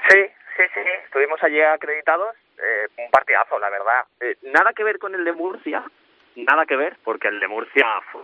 [0.09, 0.21] Sí,
[0.57, 0.81] sí, sí.
[1.07, 2.37] Estuvimos allí acreditados.
[2.57, 4.05] Eh, un partidazo, la verdad.
[4.21, 5.83] Eh, nada que ver con el de Murcia,
[6.45, 8.23] nada que ver, porque el de Murcia fue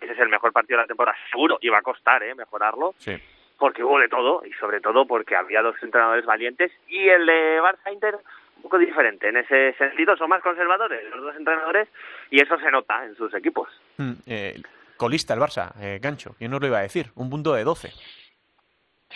[0.00, 1.58] Ese es el mejor partido de la temporada, seguro.
[1.60, 2.34] Iba a costar, ¿eh?
[2.34, 2.94] Mejorarlo.
[2.98, 3.20] Sí
[3.58, 7.60] porque hubo de todo y sobre todo porque había dos entrenadores valientes y el de
[7.60, 8.18] Barça Inter
[8.56, 9.28] un poco diferente.
[9.28, 11.88] En ese sentido son más conservadores los dos entrenadores
[12.30, 13.68] y eso se nota en sus equipos.
[13.96, 14.62] Mm, eh,
[14.96, 17.06] colista el Barça, eh, Gancho, ¿quién nos lo iba a decir?
[17.14, 17.92] Un punto de 12.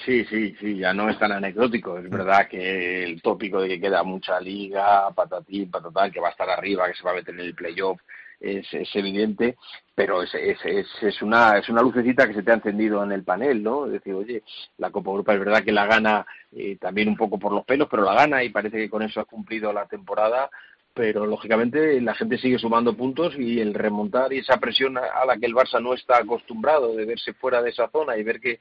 [0.05, 1.99] Sí, sí, sí, ya no es tan anecdótico.
[1.99, 6.31] Es verdad que el tópico de que queda mucha liga, patatín, patatán, que va a
[6.31, 8.01] estar arriba, que se va a meter en el playoff,
[8.41, 9.59] es, es evidente,
[9.95, 10.59] pero es, es,
[11.03, 13.85] es, una, es una lucecita que se te ha encendido en el panel, ¿no?
[13.87, 14.43] Es decir, oye,
[14.79, 17.87] la Copa Europa es verdad que la gana eh, también un poco por los pelos,
[17.91, 20.49] pero la gana y parece que con eso ha cumplido la temporada,
[20.95, 25.37] pero lógicamente la gente sigue sumando puntos y el remontar y esa presión a la
[25.37, 28.59] que el Barça no está acostumbrado de verse fuera de esa zona y ver qué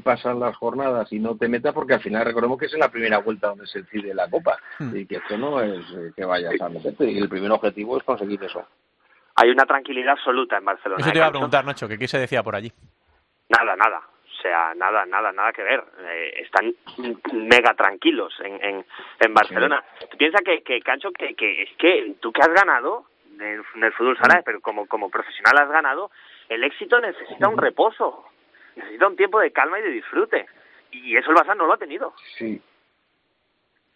[0.00, 2.90] pasan las jornadas y no te meta porque al final recordemos que es en la
[2.90, 4.96] primera vuelta donde se decide la Copa hmm.
[4.96, 8.04] y que esto no es eh, que vayas a meterte y el primer objetivo es
[8.04, 8.64] conseguir eso
[9.40, 11.00] hay una tranquilidad absoluta en Barcelona.
[11.00, 12.70] Eso te iba a preguntar, Nacho, que qué se decía por allí.
[13.48, 14.02] Nada, nada.
[14.40, 15.84] O sea, nada, nada, nada que ver.
[15.98, 16.74] Eh, están
[17.34, 18.86] mega tranquilos en, en,
[19.20, 19.84] en Barcelona.
[20.10, 23.04] Tú piensas que, que Cancho, que, que es que tú que has ganado
[23.38, 26.10] en, el fútbol sala, pero como, como profesional has ganado,
[26.48, 28.24] el éxito necesita un reposo,
[28.76, 30.46] necesita un tiempo de calma y de disfrute.
[30.90, 32.14] Y eso el Barça no lo ha tenido.
[32.38, 32.62] Sí,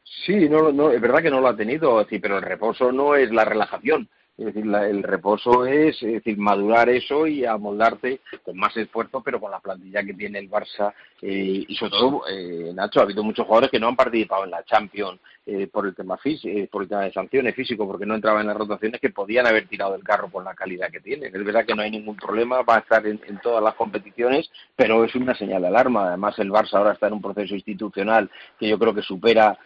[0.04, 3.14] Sí, no, no, es verdad que no lo ha tenido, sí, pero el reposo no
[3.14, 4.08] es la relajación.
[4.36, 9.40] Es decir, el reposo es, es decir, madurar eso y amoldarte con más esfuerzo, pero
[9.40, 10.92] con la plantilla que tiene el Barça.
[11.22, 14.50] Eh, y sobre todo, eh, Nacho, ha habido muchos jugadores que no han participado en
[14.50, 18.16] la Champions eh, por el tema físico, por el tema de sanciones físico, porque no
[18.16, 21.26] entraban en las rotaciones que podían haber tirado el carro por la calidad que tiene.
[21.28, 25.04] Es verdad que no hay ningún problema, va a estar en, todas las competiciones, pero
[25.04, 26.08] es una señal de alarma.
[26.08, 29.56] Además, el Barça ahora está en un proceso institucional que yo creo que supera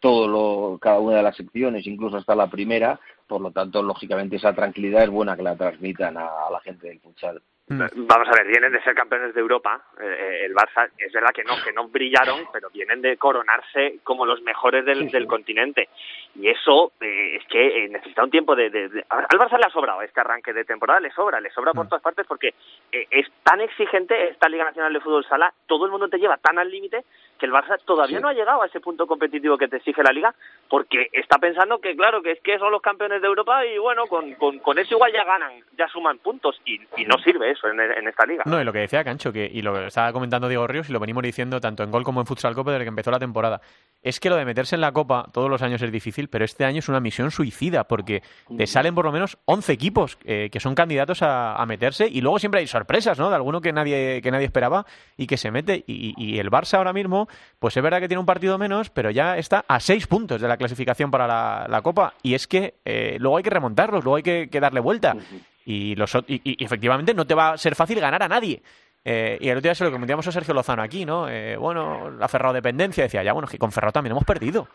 [0.00, 4.36] todo lo, cada una de las secciones, incluso hasta la primera, por lo tanto, lógicamente,
[4.36, 7.42] esa tranquilidad es buena que la transmitan a, la gente del futsal.
[7.68, 8.06] Mm.
[8.06, 9.82] Vamos a ver, vienen de ser campeones de Europa.
[10.00, 13.98] Eh, eh, el Barça es verdad que no, que no brillaron, pero vienen de coronarse
[14.04, 15.88] como los mejores del, del continente.
[16.36, 20.02] Y eso eh, es que necesita un tiempo de, de, Al Barça le ha sobrado
[20.02, 21.88] este arranque de temporada, le sobra, le sobra por mm.
[21.88, 22.54] todas partes porque
[22.92, 26.58] es tan exigente esta Liga Nacional de Fútbol Sala, todo el mundo te lleva tan
[26.58, 27.04] al límite
[27.38, 30.12] que el Barça todavía no ha llegado a ese punto competitivo que te exige la
[30.12, 30.34] Liga
[30.68, 34.06] porque está pensando que, claro, que es que son los campeones de Europa y bueno,
[34.06, 38.08] con, con, con eso igual ya ganan, ya suman puntos y, y no sirve en,
[38.08, 38.42] esta liga.
[38.46, 41.00] No, y lo que decía Cancho, que, y lo estaba comentando Diego Ríos y lo
[41.00, 43.60] venimos diciendo tanto en Gol como en Futsal Copa desde que empezó la temporada,
[44.02, 46.64] es que lo de meterse en la Copa todos los años es difícil, pero este
[46.64, 48.22] año es una misión suicida porque
[48.56, 52.38] te salen por lo menos 11 equipos eh, que son candidatos a, meterse y luego
[52.38, 53.28] siempre hay sorpresas, ¿no?
[53.28, 55.82] De alguno que nadie, que nadie esperaba y que se mete.
[55.86, 57.25] Y, el Barça ahora mismo,
[57.58, 60.48] pues es verdad que tiene un partido menos, pero ya está a 6 puntos de
[60.48, 64.22] la clasificación para la, Copa y es que eh, luego hay que remontarlos, luego hay
[64.22, 65.16] que, que darle vuelta.
[65.64, 68.62] Y, los, y, efectivamente no te va a ser fácil ganar a nadie.
[69.04, 71.28] Eh, y el otro día se lo comentábamos a Sergio Lozano aquí, ¿no?
[71.28, 74.68] Eh, bueno, la Ferrado dependencia decía, ya, bueno, que con Ferrado también hemos perdido.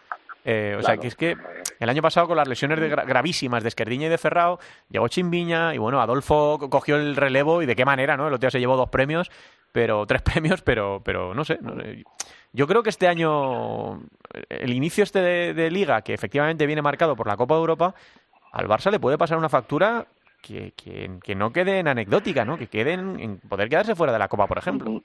[0.43, 1.37] Eh, o sea, que es que
[1.79, 5.75] el año pasado con las lesiones de gravísimas de Esquerdiña y de Ferrao, llegó Chimbiña
[5.75, 8.27] y bueno, Adolfo cogió el relevo y de qué manera, ¿no?
[8.27, 9.29] El otro día se llevó dos premios,
[9.71, 11.59] pero tres premios, pero, pero no sé.
[12.53, 14.01] Yo creo que este año,
[14.49, 17.95] el inicio este de, de liga, que efectivamente viene marcado por la Copa de Europa,
[18.51, 20.07] al Barça le puede pasar una factura
[20.41, 20.73] que,
[21.23, 22.57] que, no queden anecdótica, ¿no?
[22.57, 25.03] Que queden en poder quedarse fuera de la Copa, por ejemplo.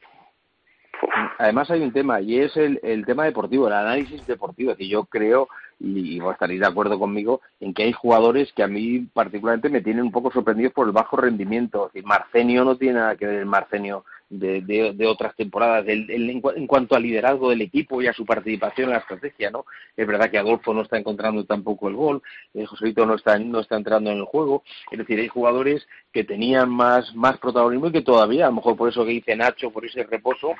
[1.38, 4.76] Además hay un tema y es el, el tema deportivo, el análisis deportivo.
[4.76, 5.48] que yo creo
[5.78, 9.80] y, vos estaréis de acuerdo conmigo en que hay jugadores que a mí particularmente me
[9.80, 11.86] tienen un poco sorprendidos por el bajo rendimiento.
[11.86, 16.40] Es decir, Marcenio no tiene nada que ver el Marcenio de, de, otras temporadas en,
[16.66, 19.66] cuanto al liderazgo del equipo y a su participación en la estrategia, ¿no?
[19.96, 22.22] Es verdad que Adolfo no está encontrando tampoco el gol,
[22.54, 26.68] eh, no está, no está entrando en el juego, es decir, hay jugadores que tenían
[26.70, 29.86] más, más protagonismo y que todavía, a lo mejor por eso que dice Nacho, por
[29.86, 30.54] ese reposo,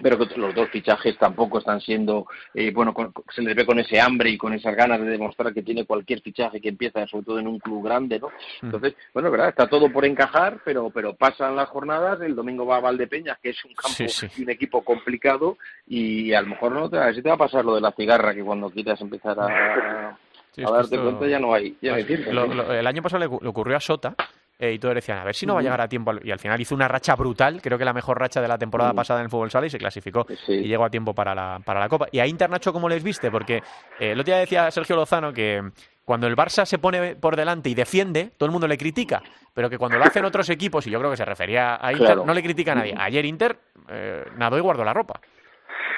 [0.00, 2.94] pero que los dos fichajes tampoco están siendo, eh, bueno,
[3.30, 6.20] se les ve con ese hambre y con esas ganas de demostrar que tiene cualquier
[6.20, 8.28] fichaje que empieza, sobre todo en un club grande, ¿no?
[8.28, 8.66] Mm.
[8.66, 12.76] Entonces, bueno, verdad, está todo por encajar, pero pero pasan las jornadas, el domingo va
[12.76, 16.88] a Valdepeñas, que es un campo y un equipo complicado, y a lo mejor no
[16.88, 20.16] te, si te va a pasar lo de la cigarra, que cuando quieras empezar a,
[20.56, 22.30] darte cuenta ya no hay, ya tiempo.
[22.30, 24.14] el año pasado le ocurrió a Sota,
[24.58, 26.12] eh, y todos decían, a ver si no va a llegar a tiempo.
[26.22, 28.92] Y al final hizo una racha brutal, creo que la mejor racha de la temporada
[28.92, 30.26] pasada en el fútbol sala y se clasificó.
[30.48, 32.08] Y llegó a tiempo para la, para la Copa.
[32.10, 33.30] Y a Inter, Nacho, ¿cómo les viste?
[33.30, 33.58] Porque
[34.00, 35.62] eh, el otro día decía Sergio Lozano que
[36.04, 39.22] cuando el Barça se pone por delante y defiende, todo el mundo le critica.
[39.54, 42.16] Pero que cuando lo hacen otros equipos, y yo creo que se refería a Inter,
[42.16, 42.94] no le critica a nadie.
[42.98, 45.20] Ayer Inter eh, nadó y guardó la ropa.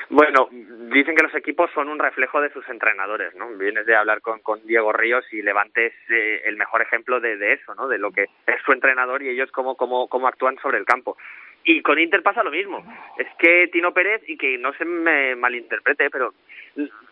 [0.08, 3.48] Bueno, dicen que los equipos son un reflejo de sus entrenadores, ¿no?
[3.56, 7.74] Vienes de hablar con, Diego Ríos y Levante es eh, el mejor ejemplo de, eso,
[7.74, 7.88] ¿no?
[7.88, 11.16] De lo que es su entrenador y ellos cómo, cómo, cómo actúan sobre el campo.
[11.62, 12.82] Y con Inter pasa lo mismo.
[13.18, 16.32] Es que Tino Pérez, y que no se me malinterprete, pero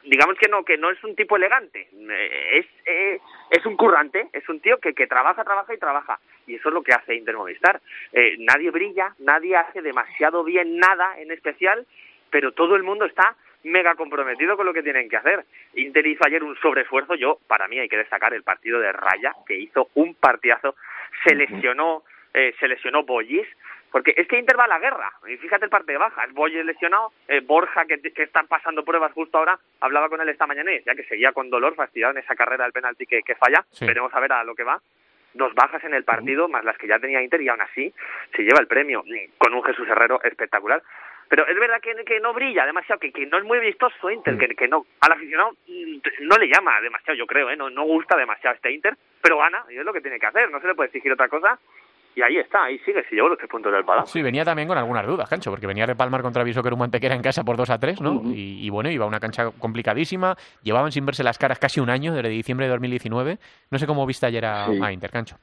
[0.05, 1.89] digamos que no, que no es un tipo elegante.
[2.53, 6.19] Es, eh, es un currante, es un tío que, que trabaja, trabaja y trabaja.
[6.47, 7.81] Y eso es lo que hace Inter Movistar.
[8.13, 11.87] Eh, nadie brilla, nadie hace demasiado bien nada en especial
[12.31, 15.45] pero todo el mundo está mega comprometido con lo que tienen que hacer.
[15.75, 19.33] Inter hizo ayer un sobreesfuerzo, yo, para mí hay que destacar el partido de Raya,
[19.47, 20.77] que hizo un partidazo,
[21.25, 23.47] se lesionó, eh, se lesionó Boyis,
[23.91, 26.65] porque es que Inter va a la guerra, y fíjate el parte de bajas, Boyes
[26.65, 30.71] lesionado, eh, Borja que, que están pasando pruebas justo ahora, hablaba con él esta mañana
[30.71, 33.65] y decía que seguía con dolor, fastidiado en esa carrera del penalti que, que falla,
[33.81, 34.81] veremos a ver a lo que va,
[35.35, 37.93] dos bajas en el partido, más las que ya tenía Inter, y aún así
[38.35, 39.05] se lleva el premio,
[39.39, 40.83] con un Jesús Herrero espectacular.
[41.29, 44.35] Pero es verdad que, que no brilla demasiado, que, que no es muy vistoso Inter,
[44.35, 44.39] mm.
[44.39, 47.57] que, que no al aficionado mm, no le llama demasiado, yo creo, ¿eh?
[47.57, 50.51] no, no gusta demasiado este Inter, pero gana, y es lo que tiene que hacer,
[50.51, 51.59] no se le puede exigir otra cosa.
[52.15, 54.13] Y ahí está, ahí sigue, si llevó los tres puntos del Palacio.
[54.13, 56.75] Sí, venía también con algunas dudas, Cancho, porque venía de palmar contra Viso que era
[56.75, 58.23] un Mantequera en casa por 2 a 3, ¿no?
[58.25, 61.91] y, y, bueno, iba a una cancha complicadísima, llevaban sin verse las caras casi un
[61.91, 63.39] año, desde diciembre de 2019.
[63.71, 65.37] No sé cómo viste ayer a, a Inter, Cancho.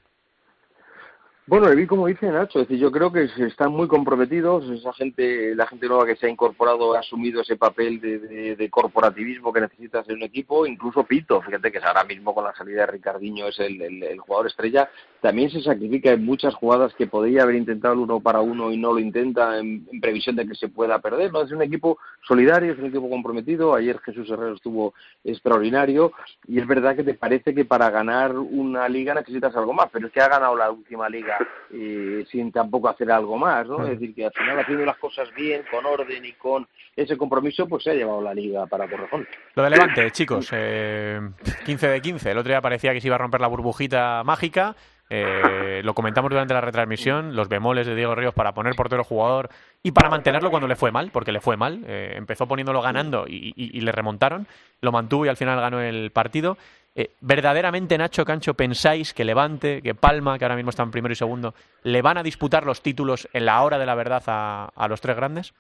[1.48, 5.54] Bueno, vi como dice Nacho, es decir, yo creo que están muy comprometidos, esa gente,
[5.54, 10.04] la gente nueva que se ha incorporado ha asumido ese papel de, corporativismo que necesita
[10.04, 13.60] ser un equipo, incluso Pito, fíjate que ahora mismo con la salida de Ricardinho es
[13.60, 14.90] el, jugador estrella,
[15.26, 18.78] también se sacrifica en muchas jugadas que podría haber intentado el uno para uno y
[18.78, 21.42] no lo intenta en, previsión de que se pueda perder, ¿no?
[21.42, 26.12] Es un equipo solidario, es un equipo comprometido, ayer Jesús Herrero estuvo extraordinario
[26.48, 30.06] y es verdad que te parece que para ganar una liga necesitas algo más, pero
[30.06, 31.40] es que ha ganado la última liga
[31.74, 33.82] eh, sin tampoco hacer algo más, ¿no?
[33.84, 37.68] Es decir, que al final haciendo las cosas bien, con orden y con ese compromiso,
[37.68, 39.28] pues se ha llevado la liga para Torrejón.
[39.56, 41.20] Lo de Levante, chicos, eh,
[41.66, 42.30] 15 de 15.
[42.30, 44.76] El otro día parecía que se iba a romper la burbujita mágica.
[45.10, 49.50] Eh, lo comentamos durante la retransmisión, los bemoles de Diego Ríos para poner portero jugador
[49.84, 51.84] y para mantenerlo cuando le fue mal, porque le fue mal.
[51.86, 54.48] Eh, empezó poniéndolo ganando y, le remontaron,
[54.82, 56.58] lo mantuvo y al final ganó el partido.
[56.96, 61.16] Eh, ¿Verdaderamente, Nacho Cancho, pensáis que Levante, que Palma, que ahora mismo están primero y
[61.16, 65.02] segundo, le van a disputar los títulos en la hora de la verdad a, los
[65.02, 65.54] tres grandes?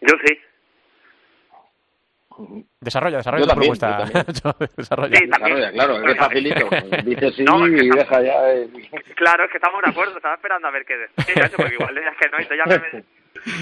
[0.00, 0.38] Yo sí.
[2.80, 4.04] Desarrolla, desarrolla tu propuesta.
[4.76, 5.16] desarrolla.
[5.16, 6.68] Sí, desarrolla, claro, es facilito.
[7.04, 8.34] Dice sí y deja ya.
[9.14, 12.16] Claro, es que estamos de acuerdo, estaba esperando a ver qué decir, porque igual es
[12.16, 13.04] que no, entonces ya me...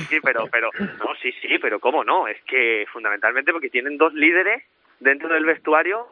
[0.08, 2.28] Sí, pero, pero, no, sí, sí, pero ¿cómo no?
[2.28, 4.62] Es que fundamentalmente porque tienen dos líderes
[4.98, 6.06] dentro del vestuario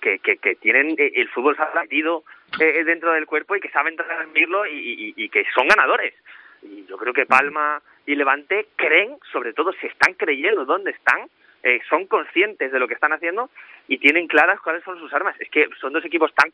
[0.00, 3.96] que, que, que tienen eh, el fútbol ha eh, dentro del cuerpo y que saben
[3.96, 6.14] transmitirlo y, y, que son ganadores.
[6.62, 11.28] Y yo creo que Palma y Levante creen, sobre todo si están creyendo dónde están,
[11.62, 13.50] eh, son conscientes de lo que están haciendo
[13.88, 15.34] y tienen claras cuáles son sus armas.
[15.40, 16.52] Es que son dos equipos tan...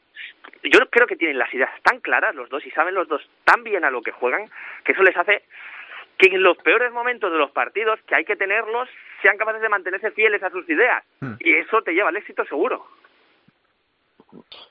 [0.62, 3.62] Yo creo que tienen las ideas tan claras los dos y saben los dos tan
[3.62, 4.48] bien a lo que juegan
[4.84, 5.42] que eso les hace
[6.18, 8.88] que en los peores momentos de los partidos, que hay que tenerlos,
[9.20, 11.04] sean capaces de mantenerse fieles a sus ideas.
[11.20, 11.34] Hmm.
[11.40, 12.86] Y eso te lleva al éxito seguro.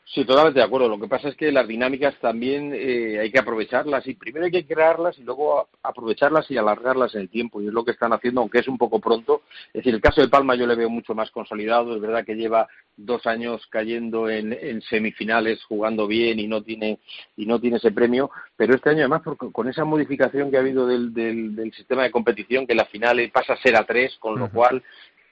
[0.06, 0.88] Sí, totalmente de acuerdo.
[0.88, 4.52] Lo que pasa es que las dinámicas también eh, hay que aprovecharlas y primero hay
[4.52, 8.14] que crearlas y luego aprovecharlas y alargarlas en el tiempo y es lo que están
[8.14, 9.42] haciendo, aunque es un poco pronto.
[9.68, 11.96] Es decir, el caso de Palma yo le veo mucho más consolidado.
[11.96, 17.00] Es verdad que lleva dos años cayendo en, semifinales, jugando bien y no tiene
[17.36, 20.88] y no tiene ese premio, pero este año además con esa modificación que ha habido
[20.88, 24.50] del, del, sistema de competición, que la final pasa a ser a tres, con lo
[24.50, 24.82] cual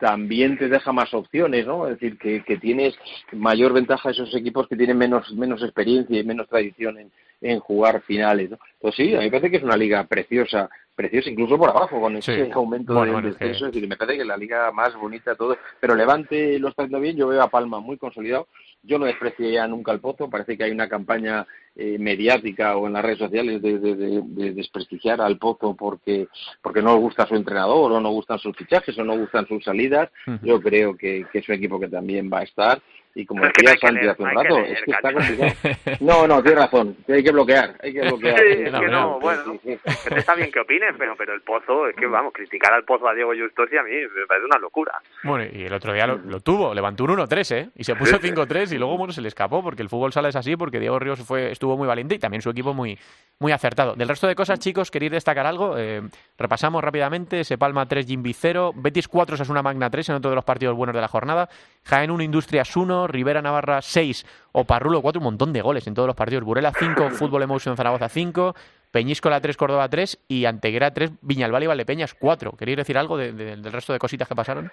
[0.03, 1.87] también te deja más opciones, ¿no?
[1.87, 2.93] Es decir, que, que tienes
[3.31, 8.01] mayor ventaja esos equipos que tienen menos, menos experiencia y menos tradición en, en jugar
[8.01, 8.59] finales, ¿no?
[8.81, 11.99] Pues sí, a mí me parece que es una liga preciosa preciosa, incluso por abajo,
[11.99, 12.51] con ese Sí.
[12.53, 13.65] aumento Bueno, del bueno, es que- descenso.
[13.67, 15.57] Es decir, me parece que la liga más bonita todo.
[15.79, 18.47] Pero Levante lo está haciendo bien, yo veo a Palma muy consolidado.
[18.83, 22.93] Yo no despreciaría nunca el Pozo, parece que hay una campaña eh, mediática o en
[22.93, 26.27] las redes sociales de, de- de- de desprestigiar al Pozo porque
[26.61, 30.11] porque no gusta su entrenador o no gustan sus fichajes o no gustan sus salidas.
[30.43, 32.79] Yo creo que, que es un equipo que también va a estar
[33.15, 35.51] y como Pero es que decía Santi hace un rato, leer, es que está complicado.
[35.99, 38.39] No, no, tienes razón, hay que bloquear, hay que bloquear.
[38.39, 40.09] Sí, es que no, bueno, sí, sí.
[40.09, 43.07] que está bien que opinen, pero, pero el Pozo, es que vamos, criticar al Pozo
[43.07, 44.93] a Diego Justosi a mí me parece una locura.
[45.23, 47.69] Bueno, y el otro día lo, lo tuvo, levantó un 1-3, ¿eh?
[47.75, 50.35] Y se puso 5-3 y luego, bueno, se le escapó porque el fútbol sala es
[50.35, 52.97] así, porque Diego Ríos fue, estuvo muy valiente y también su equipo muy,
[53.39, 53.95] muy acertado.
[53.95, 55.77] Del resto de cosas, chicos, ¿queréis destacar algo?
[55.77, 56.01] Eh,
[56.37, 60.35] repasamos rápidamente, Se Palma 3, Jimby 0, Betis 4, una Magna 3 en otro de
[60.35, 61.49] los partidos buenos de la jornada,
[61.83, 66.07] Jaén 1, Industrias 1, Rivera Navarra 6, Oparrulo 4, un montón de goles en todos
[66.07, 68.55] los partidos, Burela 5, Fútbol Emotion Zaragoza 5,
[68.91, 72.51] Peñíscola 3, Córdoba 3 y Anteguera 3, Viñalbal y Valdepeñas 4.
[72.57, 74.71] ¿Queréis decir algo de- de- del resto de cositas que pasaron?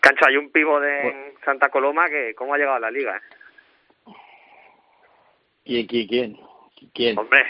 [0.00, 3.20] Cancho, hay un pivo de Santa Coloma que cómo ha llegado a la liga, ¿eh?
[5.64, 6.36] ¿Quién, quién, quién?
[6.94, 7.18] ¿Quién?
[7.18, 7.44] Hombre,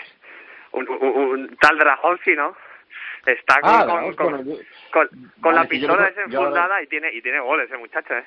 [0.73, 2.57] un, un, un tal Drahovski, ¿no?
[3.27, 4.61] Está con, Ah, con, con, bueno,
[4.93, 8.15] con- con Vale, la yo pistola yo desenfundada y tiene y tiene goles ese muchacho,
[8.15, 8.25] ¿eh?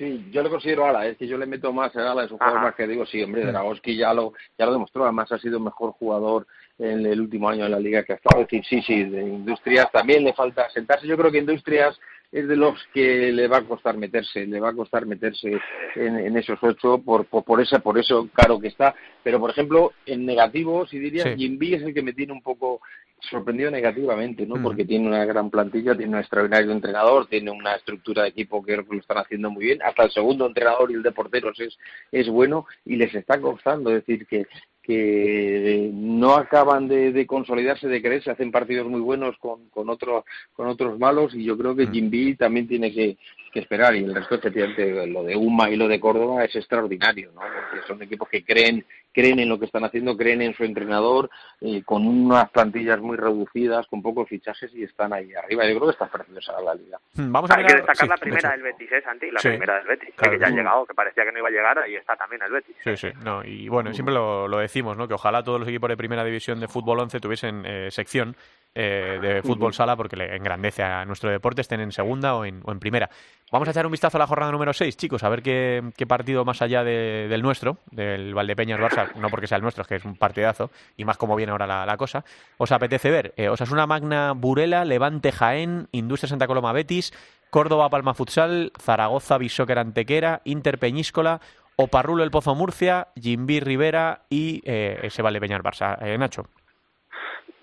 [0.00, 2.38] Sí, yo le considero ala, es que yo le meto más a ala, es un
[2.38, 2.66] jugador Ajá.
[2.68, 5.62] más que digo, sí, hombre, Dragowski ya lo, ya lo demostró, además ha sido el
[5.64, 6.46] mejor jugador
[6.78, 9.20] en el último año en la liga que ha estado, es decir, sí, sí, de
[9.20, 12.00] Industrias también le falta sentarse, yo creo que Industrias
[12.32, 15.60] es de los que le va a costar meterse, le va a costar meterse
[15.96, 19.50] en, en esos ocho por, por, por esa, por eso caro que está, pero por
[19.50, 21.36] ejemplo, en negativo, si dirías, Sí.
[21.36, 22.80] Jimby es el que me tiene un poco
[23.28, 24.56] sorprendido negativamente, ¿no?
[24.56, 24.62] Mm.
[24.62, 28.72] Porque tiene una gran plantilla, tiene un extraordinario entrenador, tiene una estructura de equipo que
[28.72, 29.82] creo que lo están haciendo muy bien.
[29.82, 31.76] Hasta el segundo entrenador y el de porteros es,
[32.10, 33.90] es bueno y les está costando.
[33.90, 34.46] Es decir, que,
[34.82, 40.24] que no acaban de, de consolidarse, de creerse, hacen partidos muy buenos con, con, otro,
[40.54, 41.92] con otros malos y yo creo que Mm.
[41.92, 43.16] Jimby también tiene que,
[43.52, 47.32] que esperar y el resto, efectivamente, lo de Uma y lo de Córdoba es extraordinario,
[47.32, 47.40] ¿no?
[47.40, 51.30] Porque son equipos que creen creen en lo que están haciendo, creen en su entrenador,
[51.60, 55.64] eh, con unas plantillas muy reducidas, con pocos fichajes y están ahí arriba.
[55.66, 56.98] Yo creo que está preciosa la liga.
[57.14, 59.30] Hmm, Vamos a Hay que destacar sí, la primera del Betis, ¿eh, Santi?
[59.30, 59.48] La Sí.
[59.48, 60.32] primera del Betis, Claro.
[60.32, 62.52] que ya ha llegado, que parecía que no iba a llegar, ahí está también el
[62.52, 62.76] Betis.
[62.84, 65.08] Sí, sí, no, y bueno, siempre lo, lo decimos, ¿no?
[65.08, 68.36] Que ojalá todos los equipos de primera división de fútbol 11 tuviesen eh, sección
[68.74, 72.60] eh, de fútbol sala porque le engrandece a nuestro deporte, estén en segunda o en,
[72.64, 73.10] o en primera.
[73.52, 76.06] Vamos a echar un vistazo a la jornada número 6, chicos, a ver qué, qué
[76.06, 79.88] partido más allá de- del nuestro, del Valdepeñas Barça, no porque sea el nuestro, es
[79.88, 82.24] que es un partidazo, y más como viene ahora la, la cosa,
[82.58, 83.34] os apetece ver.
[83.36, 87.12] Eh, Osasuna Magna Burela, Levante Jaén, Industria Santa Coloma Betis,
[87.50, 91.40] Córdoba Palma Futsal, Zaragoza Bisóquer Antequera, Inter Peñíscola,
[91.74, 95.96] Oparrulo El Pozo Murcia, Jimbi Rivera y eh, ese Valdepeñas Barça.
[96.02, 96.44] Eh, Nacho.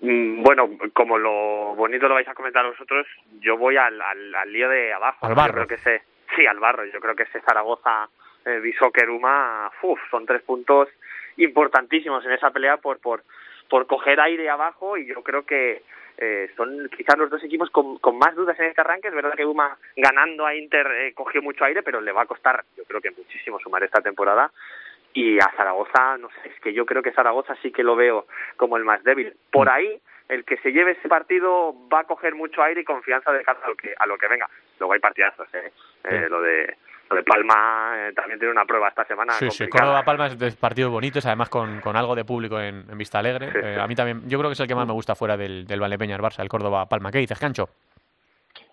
[0.00, 3.06] Mm, Bueno, como lo bonito lo vais a comentar vosotros,
[3.40, 5.26] yo voy al, al, al lío de abajo.
[5.26, 5.48] Al barro.
[5.48, 6.02] Yo creo que ese,
[6.36, 6.84] sí, al barro.
[6.86, 8.08] Yo creo que ese Zaragoza,
[8.44, 10.88] eh, Bisóquer, Uma, uf, son tres puntos
[11.36, 13.22] importantísimos en esa pelea por, por,
[13.68, 15.82] por coger aire abajo y yo creo que
[16.16, 19.08] eh, son quizás los dos equipos con, con más dudas en este arranque.
[19.08, 22.26] Es verdad que Uma ganando a Inter eh, cogió mucho aire, pero le va a
[22.26, 24.50] costar, yo creo que muchísimo sumar esta temporada.
[25.14, 28.26] Y a Zaragoza, no sé, es que yo creo que Zaragoza sí que lo veo
[28.56, 29.34] como el más débil.
[29.50, 33.32] Por ahí, el que se lleve ese partido va a coger mucho aire y confianza
[33.32, 34.48] de cara a lo que, a lo que venga.
[34.78, 35.72] Luego hay partidazos, ¿eh?
[36.04, 36.76] Eh, lo de
[37.10, 39.32] lo de Palma eh, también tiene una prueba esta semana.
[39.32, 39.82] Sí, sí, complicada.
[39.86, 43.18] Córdoba Palma es de partidos bonitos, además con, con algo de público en, en Vista
[43.18, 43.50] Alegre.
[43.50, 43.80] Sí, Eh, sí.
[43.80, 45.80] a mí también, yo creo que es el que más me gusta fuera del, del
[45.80, 47.10] Valdepeñas Barça, el Córdoba Palma.
[47.10, 47.70] ¿Qué dices, Cancho?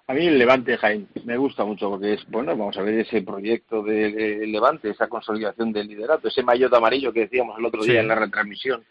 [0.08, 3.24] A mí el Levante Jaén me gusta mucho porque es, bueno, vamos a ver ese
[3.24, 7.82] proyecto de, de Levante, esa consolidación del liderato, ese maillot amarillo que decíamos el otro
[7.84, 7.98] día Sí.
[7.98, 8.84] en la retransmisión,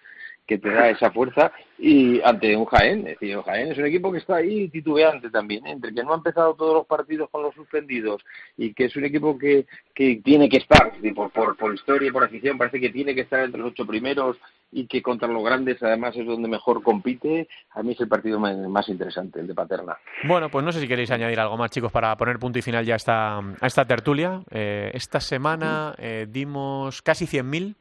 [0.47, 4.13] que te da esa fuerza, y ante un Jaén, es decir, Jaén es un equipo
[4.13, 5.73] que está ahí titubeante también, ¿eh?
[5.73, 8.23] entre que no ha empezado todos los partidos con los suspendidos
[8.57, 11.75] y que es un equipo que, que tiene que estar, es decir, por, por, por
[11.75, 14.37] historia y por afición, parece que tiene que estar entre los ocho primeros
[14.71, 18.39] y que contra los grandes además es donde mejor compite, a mí es el partido
[18.39, 19.97] más, más interesante, el de Paterna.
[20.25, 22.85] Bueno, pues no sé si queréis añadir algo más, chicos, para poner punto y final
[22.85, 24.43] ya a esta, a esta tertulia.
[24.51, 27.75] Eh, esta semana eh, dimos casi 100.000.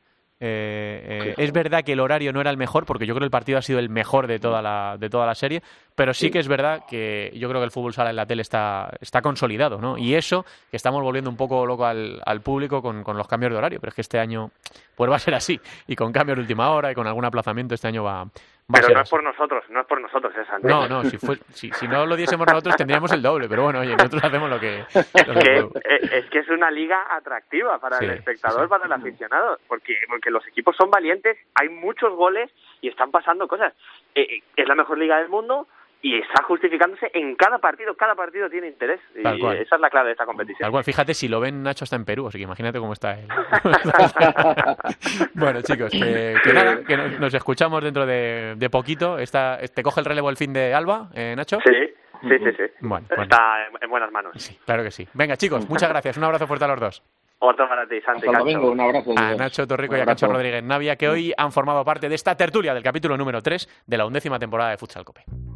[0.46, 3.28] Eh, eh, es verdad que el horario no era el mejor, porque yo creo que
[3.28, 5.64] el partido ha sido el mejor de toda la, de toda la serie,
[5.96, 8.42] pero sí, que es verdad que yo creo que el fútbol sala en la tele
[8.42, 9.98] está, está consolidado, ¿no?
[9.98, 13.52] Y eso, que estamos volviendo un poco loco al, al público con, con, los cambios
[13.52, 14.52] de horario, pero es que este año
[14.96, 17.76] pues va a ser así, y con cambios de última hora y con algún aplazamiento
[17.76, 18.28] este año va,
[18.72, 20.58] pero no es por nosotros, no es por nosotros esa.
[20.60, 23.80] No, no, si, fue, si, si, no lo diésemos nosotros tendríamos el doble, pero bueno,
[23.80, 24.86] oye, nosotros hacemos lo que...
[25.28, 29.60] Lo que eh, es, que es una liga atractiva para el espectador, para el aficionado,
[29.68, 32.50] porque, porque los equipos son valientes, hay muchos goles
[32.80, 33.74] y están pasando cosas.
[34.16, 35.68] Eh, eh, es la mejor liga del mundo,
[36.04, 39.00] y está justificándose en cada partido, cada partido tiene interés.
[39.16, 40.60] y esa es la clave de esta competición.
[40.60, 43.18] Tal cual, fíjate, si lo ven Nacho está en Perú, así que imagínate cómo está
[43.18, 43.26] él.
[45.34, 49.18] bueno, chicos, que, nada, que nos, escuchamos dentro de, de poquito.
[49.18, 51.60] Está, ¿Te coge el relevo el fin de Alba, eh, Nacho?
[51.64, 51.72] Sí.
[52.22, 52.64] Sí, sí, sí.
[52.82, 54.34] Bueno, Está en buenas manos.
[54.38, 55.08] Sí, claro que sí.
[55.14, 56.18] Venga, chicos, muchas gracias.
[56.18, 57.04] Un abrazo fuerte a los dos.
[57.40, 58.28] Otro para ti, Santi.
[58.28, 59.14] un abrazo.
[59.18, 62.36] A Nacho Torrico y a Cacho Rodríguez Navia, que hoy han formado parte de esta
[62.36, 65.24] tertulia del capítulo número 3 de la undécima temporada de Futsal Cope.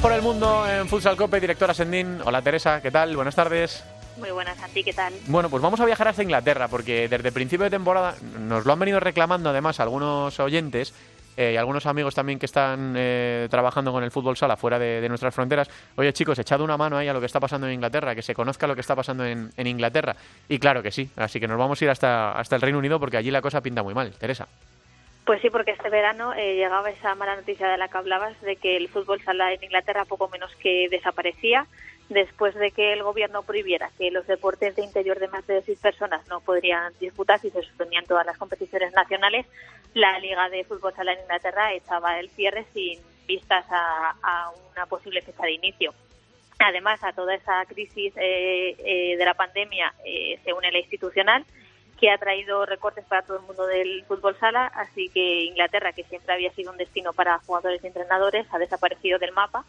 [0.00, 2.20] por el mundo en Futsal Cope, directora Sendín.
[2.24, 3.14] Hola Teresa, ¿qué tal?
[3.16, 3.84] Buenas tardes.
[4.18, 5.12] Muy buenas, Santi, ¿qué tal?
[5.26, 8.72] Bueno, pues vamos a viajar hasta Inglaterra, porque desde el principio de temporada nos lo
[8.72, 10.94] han venido reclamando además algunos oyentes
[11.36, 15.06] eh, y algunos amigos también que están eh, trabajando con el fútbol sala fuera de,
[15.08, 15.68] nuestras fronteras.
[15.96, 18.34] Oye, chicos, echad una mano ahí a lo que está pasando en Inglaterra, que se
[18.34, 20.16] conozca lo que está pasando en, en Inglaterra.
[20.48, 22.98] Y claro que sí, así que nos vamos a ir hasta, hasta el Reino Unido
[22.98, 24.12] porque allí la cosa pinta muy mal.
[24.12, 24.48] Teresa.
[25.24, 28.56] Pues sí, porque este verano eh, llegaba esa mala noticia de la que hablabas, de
[28.56, 31.66] que el fútbol sala en Inglaterra poco menos que desaparecía,
[32.08, 35.78] después de que el gobierno prohibiera que los deportes de interior de más de seis
[35.78, 39.46] personas no podrían disputarse y se suspendían todas las competiciones nacionales,
[39.94, 45.22] la Liga de Fútbol Sala en Inglaterra echaba el cierre sin vistas a, una posible
[45.22, 45.94] fecha de inicio.
[46.58, 51.44] Además, a toda esa crisis eh, eh, de la pandemia se une la institucional
[52.00, 56.04] que ha traído recortes para todo el mundo del fútbol sala, así que Inglaterra, que
[56.04, 59.64] siempre había sido un destino para jugadores y entrenadores, ha desaparecido del mapa,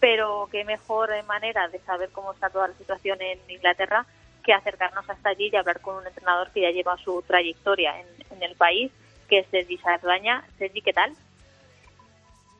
[0.00, 4.06] pero qué mejor manera de saber cómo está toda la situación en Inglaterra
[4.42, 8.42] que acercarnos hasta allí y hablar con un entrenador que ya lleva su trayectoria en,
[8.42, 8.92] el país,
[9.28, 10.44] que es Sergi Sardaña.
[10.58, 11.12] Sergi, ¿qué tal?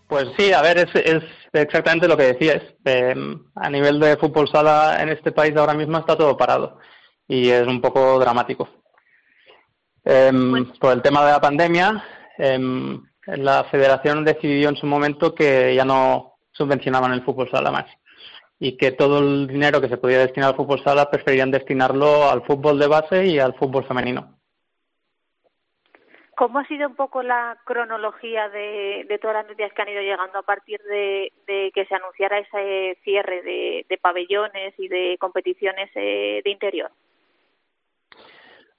[0.09, 2.63] Pues sí, a ver, es, exactamente lo que decías.
[2.85, 6.79] Em, a nivel de fútbol sala en este país ahora mismo está todo parado
[7.29, 8.69] y es un poco dramático.
[10.09, 12.01] Em, por el tema de la pandemia,
[12.39, 17.87] em, la federación decidió en su momento que ya no subvencionaban el fútbol sala más
[18.61, 22.43] y que todo el dinero que se podía destinar al fútbol sala preferían destinarlo al
[22.43, 24.33] fútbol de base y al fútbol femenino.
[26.37, 30.39] ¿Cómo ha sido un poco la cronología de, todas las noticias que han ido llegando
[30.39, 31.33] a partir de,
[31.75, 36.93] que se anunciara ese cierre de, pabellones y de competiciones eh, de interior?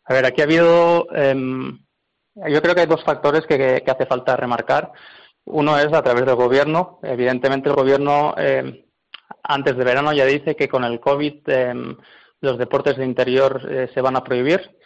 [0.08, 1.80] A ver, aquí ha habido, em,
[2.36, 4.92] yo creo que hay dos factores que, hace falta remarcar.
[5.46, 7.00] Uno es a través del gobierno.
[7.04, 8.86] Evidentemente el gobierno em,
[9.44, 11.98] antes de verano ya dice que con el COVID em,
[12.40, 14.78] los deportes de interior eh, se van a prohibir.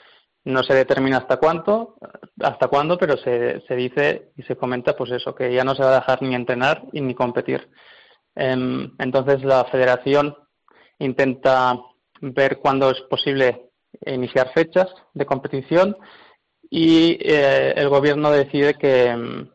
[0.44, 1.98] No se determina hasta cuánto,
[2.42, 5.84] hasta cuándo, pero se, se dice y se comenta pues eso, que ya no se
[5.84, 7.70] va a dejar ni entrenar ni competir.
[8.36, 10.36] entonces la federación
[10.98, 11.78] intenta
[12.22, 13.71] ver cuándo es posible
[14.06, 15.98] iniciar fechas de competición
[16.70, 19.50] y eh, el gobierno decide que mm,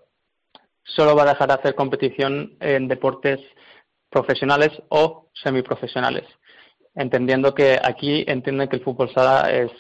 [0.85, 3.41] solo va a dejar de hacer competición en deportes
[4.11, 6.25] profesionales o semiprofesionales,
[6.95, 9.71] entendiendo que aquí entienden que el fútbol sala es,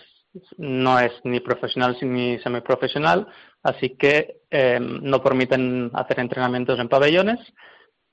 [0.59, 3.29] no es ni profesional ni semiprofesional,
[3.63, 7.39] así que eh, no permiten hacer entrenamientos en pabellones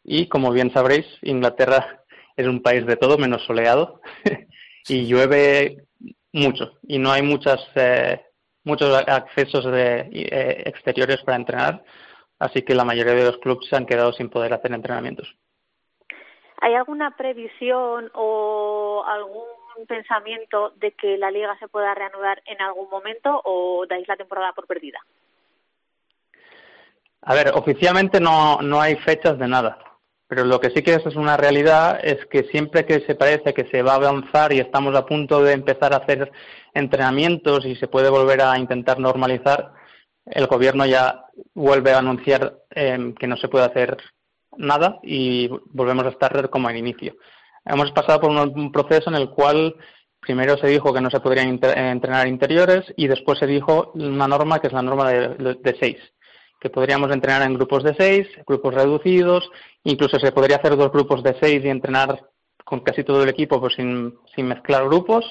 [0.03, 2.03] y, como bien sabréis, Inglaterra
[2.37, 4.01] es un país de todo menos soleado
[4.87, 5.77] y llueve
[6.33, 8.21] mucho y no hay muchas, eh,
[8.63, 11.83] muchos accesos de, eh, exteriores para entrenar,
[12.39, 15.33] así que la mayoría de los clubes se han quedado sin poder hacer entrenamientos.
[16.59, 22.89] ¿Hay alguna previsión o algún pensamiento de que la liga se pueda reanudar en algún
[22.89, 24.99] momento o dais la temporada por perdida?
[27.21, 29.77] A ver, oficialmente no, no hay fechas de nada,
[30.33, 33.69] Pero lo que sí que es una realidad es que siempre que se parece que
[33.69, 36.31] se va a avanzar y estamos a punto de empezar a hacer
[36.73, 39.73] entrenamientos y se puede volver a intentar normalizar,
[40.25, 43.95] el gobierno ya vuelve a anunciar em, que no se puede hacer
[44.57, 47.13] nada y volvemos a estar como al inicio.
[47.63, 49.75] Hemos pasado por un, proceso en el cual
[50.19, 54.57] primero se dijo que no se podrían entrenar interiores y después se dijo una norma
[54.57, 55.97] que es la norma de, seis,
[56.63, 59.51] que podríamos entrenar en grupos de seis, grupos reducidos,
[59.83, 62.25] incluso se podría hacer dos grupos de seis y entrenar
[62.63, 65.25] con casi todo el equipo pues sin, mezclar grupos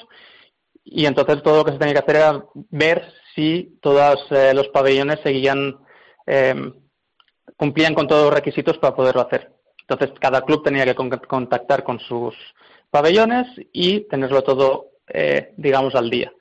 [0.83, 4.67] y entonces todo lo que se tenía que hacer era ver si todos eh, los
[4.67, 5.79] pabellones seguían
[6.27, 6.71] em,
[7.57, 9.51] cumplían con todos los requisitos para poderlo hacer.
[9.79, 12.35] Entonces, cada club tenía que contactar con sus
[12.91, 16.31] pabellones y tenerlo todo, eh, digamos, al día.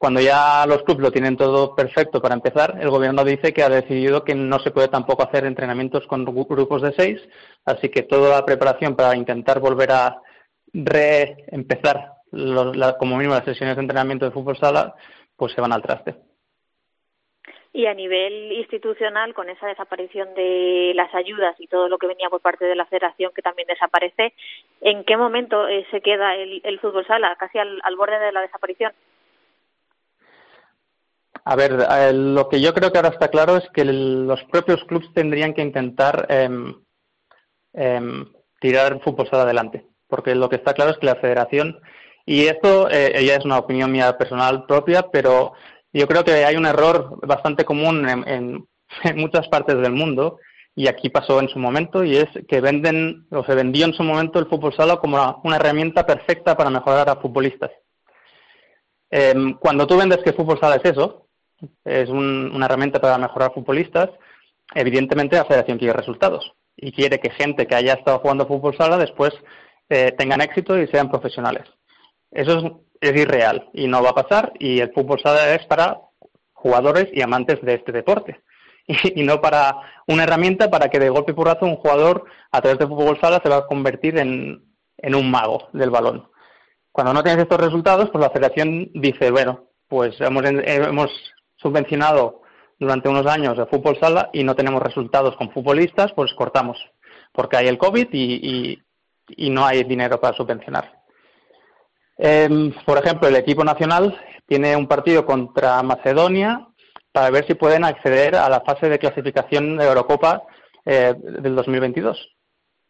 [0.00, 3.68] Cuando ya los clubes lo tienen todo perfecto para empezar, el gobierno dice que ha
[3.68, 7.20] decidido que no se puede tampoco hacer entrenamientos con grupos de seis,
[7.66, 10.22] así que toda la preparación para intentar volver a
[10.72, 12.14] reempezar
[12.98, 14.94] como mínimo las sesiones de entrenamiento de fútbol sala,
[15.36, 16.16] pues se van al traste
[17.72, 22.28] y a nivel institucional, con esa desaparición de las ayudas y todo lo que venía
[22.28, 24.34] por parte de la federación que también desaparece,
[24.80, 27.36] ¿en qué momento eh, se queda el, fútbol sala?
[27.38, 28.92] Casi al, borde de la desaparición.
[31.50, 34.84] A ver, eh, lo que yo creo que ahora está claro es que los propios
[34.84, 36.76] clubes tendrían que intentar em,
[37.72, 38.24] em,
[38.60, 41.80] tirar fútbol sala adelante, porque lo que está claro es que la federación,
[42.24, 45.54] y esto eh, ya es una opinión mía personal propia, pero
[45.92, 48.68] yo creo que hay un error bastante común en,
[49.16, 50.38] muchas partes del mundo
[50.76, 54.04] y aquí pasó en su momento y es que venden o se vendió en su
[54.04, 57.72] momento el fútbol sala como una, herramienta perfecta para mejorar a futbolistas.
[59.10, 61.26] Em, cuando tú vendes que el fútbol sala es eso,
[61.84, 64.10] es una herramienta para mejorar futbolistas,
[64.74, 68.96] evidentemente la federación quiere resultados y quiere que gente que haya estado jugando fútbol sala
[68.96, 69.32] después
[69.88, 71.64] eh, tengan éxito y sean profesionales.
[72.30, 76.00] Eso es irreal y no va a pasar y el fútbol sala es para
[76.52, 78.40] jugadores y amantes de este deporte
[78.86, 82.78] y, no para una herramienta para que de golpe y porrazo un jugador a través
[82.78, 84.64] del fútbol sala se va a convertir en,
[84.98, 86.28] en un mago del balón.
[86.92, 91.10] Cuando no tienes estos resultados, pues la federación dice, bueno, pues hemos, hemos
[91.60, 92.42] subvencionado
[92.78, 96.78] durante unos años el fútbol sala y no tenemos resultados con futbolistas, pues cortamos,
[97.32, 98.82] porque hay el COVID y,
[99.50, 101.02] no hay dinero para subvencionar.
[102.18, 106.66] Em, por ejemplo, el equipo nacional tiene un partido contra Macedonia
[107.12, 110.42] para ver si pueden acceder a la fase de clasificación de Eurocopa
[110.84, 112.36] eh, del 2022.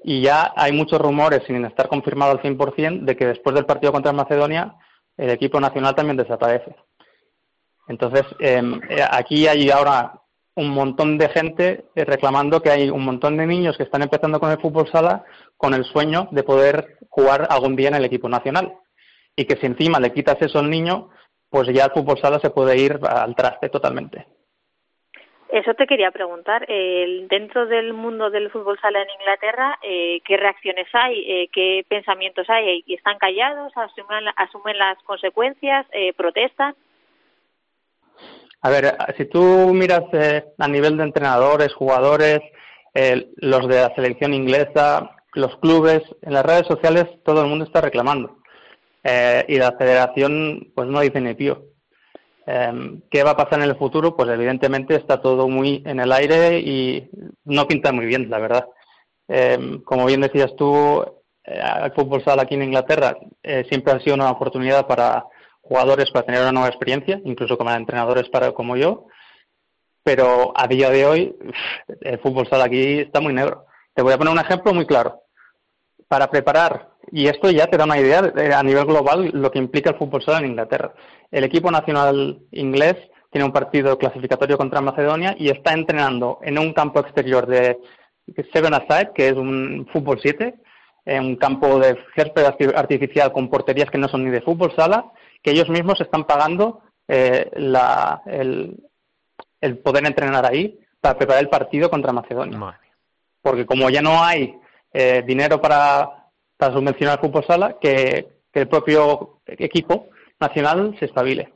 [0.02, 3.92] Y ya hay muchos rumores, sin estar confirmado al 100%, de que después del partido
[3.92, 4.76] contra Macedonia
[5.16, 6.74] el equipo nacional también desaparece.
[7.90, 10.12] Entonces, em, eh, aquí hay ahora
[10.54, 14.38] un montón de gente eh, reclamando que hay un montón de niños que están empezando
[14.38, 15.24] con el fútbol sala
[15.56, 18.74] con el sueño de poder jugar algún día en el equipo nacional
[19.34, 21.10] y que si encima le quitas eso al niño,
[21.50, 24.24] pues ya el fútbol sala se puede ir al traste totalmente.
[25.48, 26.64] Eso te quería preguntar.
[26.68, 31.24] dentro del mundo del fútbol sala en Inglaterra, eh, ¿qué reacciones hay?
[31.26, 32.84] Eh, ¿Qué pensamientos hay?
[32.86, 33.72] ¿Están callados?
[33.76, 35.86] ¿Asumen, asumen las consecuencias?
[35.92, 36.76] Eh, ¿Protestan?
[38.62, 40.02] A ver, si tú miras
[40.58, 42.40] a nivel de entrenadores, jugadores,
[43.36, 47.80] los de la selección inglesa, los clubes, en las redes sociales todo el mundo está
[47.80, 48.40] reclamando.
[49.02, 51.64] Eh, y la federación pues no dice ni pío.
[52.46, 54.16] Em, ¿Qué va a pasar en el futuro?
[54.16, 57.08] Pues evidentemente está todo muy en el aire y
[57.44, 58.66] no pinta muy bien, la verdad.
[59.28, 61.02] Em, como bien decías tú,
[61.44, 65.24] eh, el fútbol sala aquí en Inglaterra eh, siempre ha sido una oportunidad para
[65.70, 69.06] jugadores para tener una nueva experiencia, incluso como entrenadores para como yo.
[70.02, 71.36] Pero a día de hoy
[72.00, 73.66] el fútbol sala aquí está muy negro.
[73.94, 75.22] Te voy a poner un ejemplo muy claro.
[76.08, 79.90] Para preparar y esto ya te da una idea a nivel global lo que implica
[79.90, 80.92] el fútbol sala en Inglaterra.
[81.30, 82.96] El equipo nacional inglés
[83.30, 87.78] tiene un partido clasificatorio contra Macedonia y está entrenando en un campo exterior de
[88.52, 90.52] Seven Aside, que es un fútbol 7,
[91.04, 92.44] en un campo de césped
[92.74, 95.12] artificial con porterías que no son ni de fútbol sala,
[95.42, 97.50] que ellos mismos están pagando eh,
[98.26, 98.76] el,
[99.78, 102.78] poder entrenar ahí para preparar el partido contra Macedonia.
[103.42, 104.54] Porque como ya no hay
[104.92, 106.20] eh, dinero para
[106.60, 110.08] para subvencionar el fútbol sala que, el propio equipo
[110.40, 111.52] nacional se estabile.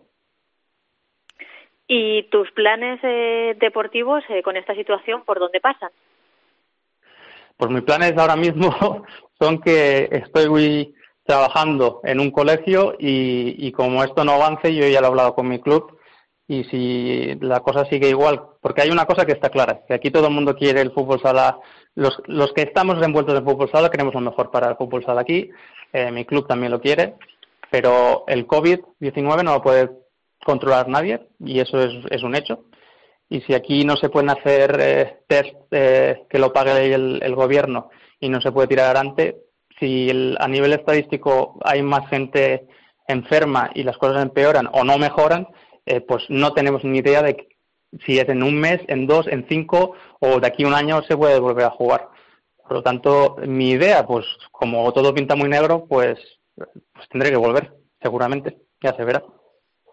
[1.88, 5.90] ¿Y tus planes eh, deportivos eh, con esta situación por dónde pasan?
[7.56, 9.04] Pues mis planes ahora mismo
[9.40, 10.94] son que estoy
[11.24, 15.48] trabajando en un colegio y, como esto no avance, yo ya lo he hablado con
[15.48, 15.98] mi club,
[16.46, 20.10] y si la cosa sigue igual, porque hay una cosa que está clara, que aquí
[20.10, 21.58] todo el mundo quiere el fútbol sala,
[21.94, 25.22] los, los que estamos envueltos en fútbol sala queremos lo mejor para el fútbol sala
[25.22, 25.50] aquí,
[25.92, 27.14] eh, mi club también lo quiere,
[27.70, 29.90] pero el COVID-19 no lo puede
[30.44, 32.66] controlar nadie y eso es, es un hecho.
[33.28, 37.34] Y si aquí no se pueden hacer eh, test eh, que lo pague el, el,
[37.34, 39.38] gobierno y no se puede tirar adelante,
[39.84, 42.66] si el, a nivel estadístico hay más gente
[43.06, 45.46] enferma y las cosas empeoran o no mejoran,
[45.84, 47.46] eh, pues no tenemos ni idea de
[48.06, 51.02] si es en un mes, en dos, en cinco o de aquí a un año
[51.02, 52.08] se puede volver a jugar.
[52.62, 56.18] Por lo tanto, mi idea, pues como todo pinta muy negro, pues,
[56.56, 59.22] pues tendré que volver, seguramente, ya se verá.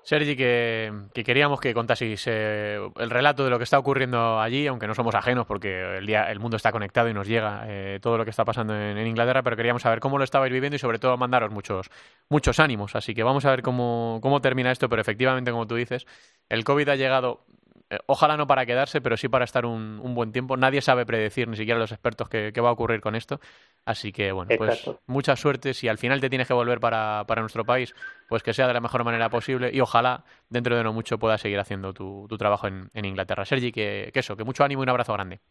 [0.03, 4.65] Sergi, que, que, queríamos que contaseis eh, el relato de lo que está ocurriendo allí,
[4.65, 7.99] aunque no somos ajenos porque el, día, el mundo está conectado y nos llega eh,
[8.01, 10.79] todo lo que está pasando en, Inglaterra, pero queríamos saber cómo lo estabais viviendo y
[10.79, 11.89] sobre todo mandaros muchos,
[12.29, 12.95] muchos ánimos.
[12.95, 16.07] Así que vamos a ver cómo, cómo termina esto, pero efectivamente, como tú dices,
[16.49, 17.45] el COVID ha llegado
[17.91, 20.57] eh, ojalá no para quedarse, pero sí para estar un, un, buen tiempo.
[20.57, 23.39] Nadie sabe predecir, ni siquiera los expertos, qué va a ocurrir con esto.
[23.83, 25.73] Así que, bueno, pues mucha suerte.
[25.73, 27.95] Si al final te tienes que volver para, para, nuestro país,
[28.29, 31.41] pues que sea de la mejor manera posible y ojalá dentro de no mucho puedas
[31.41, 33.43] seguir haciendo tu, tu trabajo en, en, Inglaterra.
[33.43, 35.41] Sergi, que, que eso, que mucho ánimo y un abrazo grande.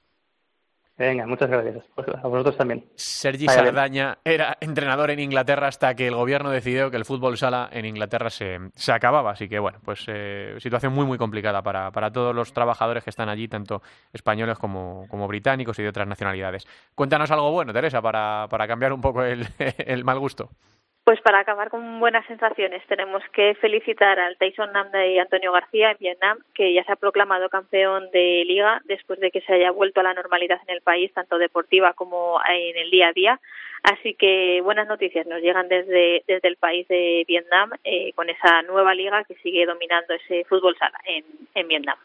[1.00, 1.82] Venga, muchas gracias.
[1.94, 2.84] Pues a vosotros también.
[2.94, 4.34] Sergi Sardaña bien.
[4.34, 8.28] era entrenador en Inglaterra hasta que el gobierno decidió que el fútbol sala en Inglaterra
[8.28, 9.30] se, se acababa.
[9.30, 13.08] Así que, bueno, pues eh, situación muy, muy complicada para, para, todos los trabajadores que
[13.08, 13.80] están allí, tanto
[14.12, 16.66] españoles como, como, británicos y de otras nacionalidades.
[16.94, 19.48] Cuéntanos algo bueno, Teresa, para, para cambiar un poco el,
[19.78, 20.50] el mal gusto.
[21.10, 25.90] Pues para acabar con buenas sensaciones tenemos que felicitar al Tyson Namda y Antonio García
[25.90, 29.72] en Vietnam, que ya se ha proclamado campeón de liga después de que se haya
[29.72, 33.40] vuelto a la normalidad en el país, tanto deportiva como en el día a día.
[33.82, 38.62] Así que buenas noticias nos llegan desde, desde el país de Vietnam eh, con esa
[38.62, 41.24] nueva liga que sigue dominando ese fútbol sala en,
[41.56, 41.98] en Vietnam.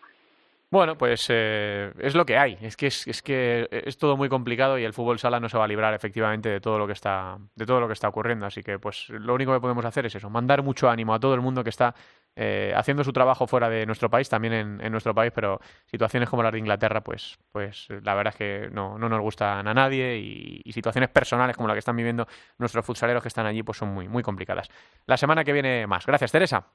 [0.75, 2.57] Bueno, pues eh, es lo que hay.
[2.59, 5.57] Es que es, es, que es todo muy complicado y el fútbol sala no se
[5.57, 8.45] va a librar efectivamente de todo lo que está de todo lo que está ocurriendo.
[8.45, 11.33] Así que pues lo único que podemos hacer es eso, mandar mucho ánimo a todo
[11.33, 11.95] el mundo que está
[12.35, 16.27] eh, haciendo su trabajo fuera de nuestro país, también en, en, nuestro país, pero situaciones
[16.27, 19.73] como la de Inglaterra, pues, pues la verdad es que no, no nos gustan a
[19.73, 23.63] nadie y, y, situaciones personales como la que están viviendo nuestros futsaleros que están allí,
[23.63, 24.69] pues son muy, muy complicadas.
[25.05, 26.05] La semana que viene más.
[26.05, 26.67] Gracias, Teresa.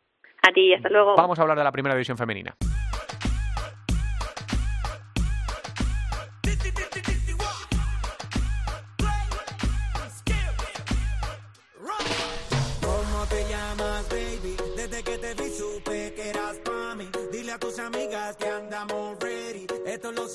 [0.42, 1.16] A ti, hasta luego.
[1.16, 2.56] Vamos a hablar de la primera división femenina.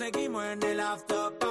[0.06, 1.45] Seguimos en el after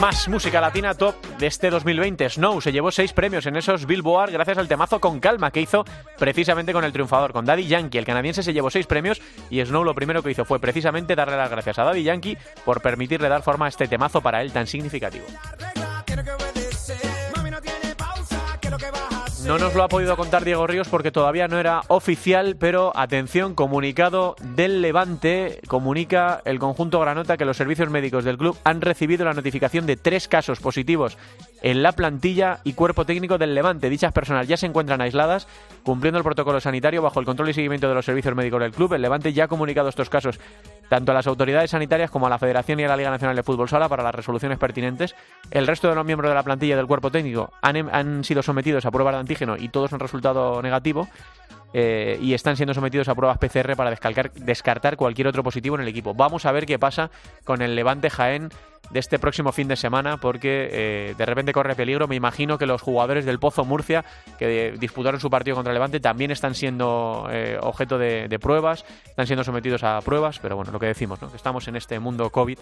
[0.00, 2.30] Más música latina top de este 2020.
[2.30, 5.84] Snow se llevó seis premios en esos Billboard gracias al temazo Con Calma que hizo
[6.18, 7.98] precisamente con el triunfador, con Daddy Yankee.
[7.98, 9.20] El canadiense se llevó seis premios
[9.50, 12.80] y Snow lo primero que hizo fue precisamente darle las gracias a Daddy Yankee por
[12.80, 15.26] permitirle dar forma a este temazo para él tan significativo.
[19.46, 23.54] No nos lo ha podido contar Diego Ríos porque todavía no era oficial, pero atención,
[23.54, 29.24] comunicado del Levante, comunica el conjunto Granota que los servicios médicos del club han recibido
[29.24, 31.16] la notificación de tres casos positivos
[31.62, 33.90] en la plantilla y cuerpo técnico del Levante.
[33.90, 35.46] Dichas personas ya se encuentran aisladas,
[35.82, 38.94] cumpliendo el protocolo sanitario bajo el control y seguimiento de los servicios médicos del club.
[38.94, 40.38] El Levante ya ha comunicado estos casos
[40.88, 43.42] tanto a las autoridades sanitarias como a la Federación y a la Liga Nacional de
[43.42, 45.14] Fútbol Sala para las resoluciones pertinentes.
[45.50, 48.84] El resto de los miembros de la plantilla del cuerpo técnico han, han sido sometidos
[48.86, 51.08] a pruebas de antígeno y todos han resultado negativo.
[51.72, 53.96] Eh, y están siendo sometidos a pruebas PCR para
[54.34, 56.14] descartar cualquier otro positivo en el equipo.
[56.14, 57.10] Vamos a ver qué pasa
[57.44, 58.50] con el Levante Jaén
[58.90, 62.08] de este próximo fin de semana porque eh, de repente corre peligro.
[62.08, 64.04] Me imagino que los jugadores del Pozo Murcia
[64.38, 69.26] que disputaron su partido contra Levante también están siendo eh, objeto de, de, pruebas, están
[69.26, 71.30] siendo sometidos a pruebas, pero bueno, lo que decimos, ¿no?
[71.30, 72.58] que estamos en este mundo COVID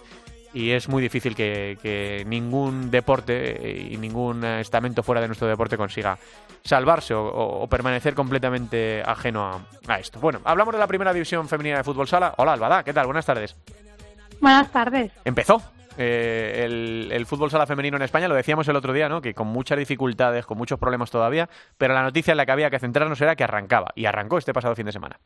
[0.53, 5.77] y es muy difícil que, que ningún deporte y ningún estamento fuera de nuestro deporte
[5.77, 6.17] consiga
[6.63, 10.19] salvarse o, o, o permanecer completamente ajeno a, a, esto.
[10.19, 12.33] Bueno, hablamos de la primera división femenina de fútbol sala.
[12.37, 13.05] Hola, Albada, ¿qué tal?
[13.05, 13.55] Buenas tardes.
[14.41, 15.11] Buenas tardes.
[15.25, 15.61] ¿Empezó?
[16.01, 19.21] Eh, el, fútbol sala femenino en España, lo decíamos el otro día, ¿no?
[19.21, 22.69] Que con muchas dificultades, con muchos problemas todavía, pero la noticia en la que había
[22.69, 25.19] que centrarnos era que arrancaba, y arrancó este pasado fin de semana.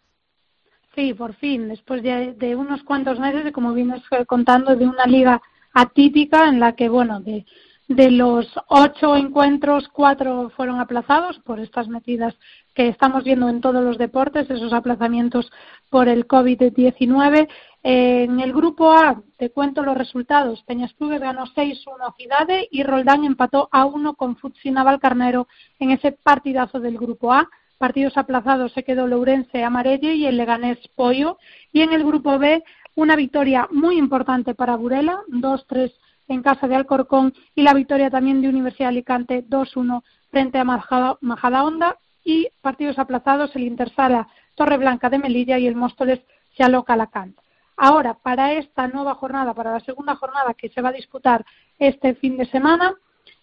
[0.95, 5.39] Sí, por fin, después de, de unos cuantos meses, como vienes contando, de una liga
[5.73, 7.45] atípica en la que, bueno, de,
[7.87, 12.33] de los ocho encuentros, cuatro fueron aplazados por estas medidas
[12.73, 15.51] que estamos viendo en todos los deportes, esos aplazamientos
[15.89, 17.47] por el COVID-19.
[17.85, 20.63] En el grupo A, te cuento los resultados.
[20.63, 25.91] Peñas Clubes ganó 6-1 a Cidade y Roldán empató a 1 con Futsina Valcarnero en
[25.91, 27.49] ese partidazo del grupo A.
[27.77, 31.37] Partidos aplazados se quedó Lourense Amarelle y el Leganés Pollo.
[31.73, 32.63] Y en el grupo B,
[32.95, 35.91] una victoria muy importante para Burela, 2-3
[36.29, 40.63] en casa de Alcorcón y la victoria también de Universidad de Alicante 2-1 frente a
[40.63, 46.21] Majadahonda y partidos aplazados el Intersala Torreblanca de Melilla y el Móstoles
[46.57, 47.42] Xalo Calacant.
[47.77, 51.45] Ahora, para esta nueva jornada, para la segunda jornada que se va a disputar
[51.79, 52.95] este fin de semana,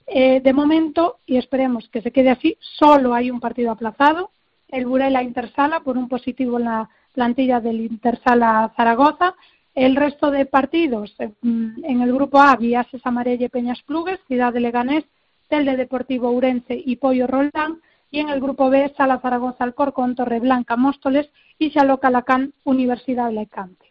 [0.06, 4.30] eh, de momento, y esperemos que se quede así, solo hay un partido aplazado,
[4.68, 9.34] el Burela Intersala, por un positivo en la plantilla del Intersala Zaragoza.
[9.74, 14.60] El resto de partidos mm, en el grupo A, Viases Amarelle Peñas Plugues, Ciudad de
[14.60, 15.04] Leganés,
[15.48, 17.80] Telde Deportivo Urense y Pollo Roldán.
[18.12, 23.89] Y en el grupo B, Sala Zaragoza Alcorcón, Torreblanca Móstoles y Xaló Calacán, Universidad Alicante.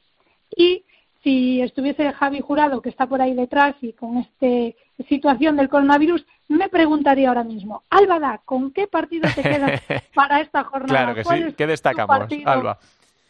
[0.55, 0.83] Y
[1.23, 4.77] si estuviese Javi Jurado, que está por ahí detrás y con esta
[5.07, 9.81] situación del coronavirus, me preguntaría ahora mismo, Álvada, ¿con qué partido te quedas
[10.13, 11.13] para esta jornada?
[11.13, 11.53] Claro que sí.
[11.55, 12.79] ¿Qué destacamos, Alba?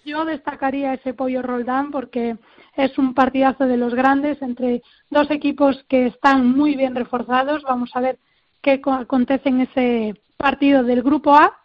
[0.06, 2.38] Yo destacaría ese Pollo Roldán porque
[2.76, 7.64] es un partidazo de los grandes entre dos equipos que están muy bien reforzados.
[7.64, 8.20] Vamos a ver
[8.62, 11.60] qué acontece en ese partido del Grupo A.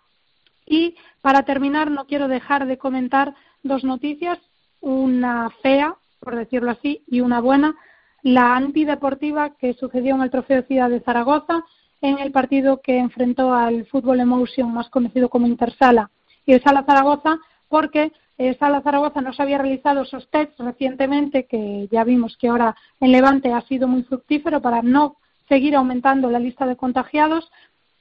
[0.67, 4.39] Y para terminar, no quiero dejar de comentar dos noticias
[4.85, 7.75] una fea, por decirlo así, y una buena,
[8.23, 11.65] la antideportiva que sucedió en el Trofeo Ciudad de Zaragoza
[12.01, 16.11] en el partido que enfrentó al Fútbol Emotion, más conocido como Intersala,
[16.45, 21.47] y el Sala Zaragoza, porque el Sala Zaragoza no se había realizado esos tests recientemente,
[21.47, 25.17] que ya vimos que ahora en Levante ha sido muy fructífero para no
[25.49, 27.51] seguir aumentando la lista de contagiados.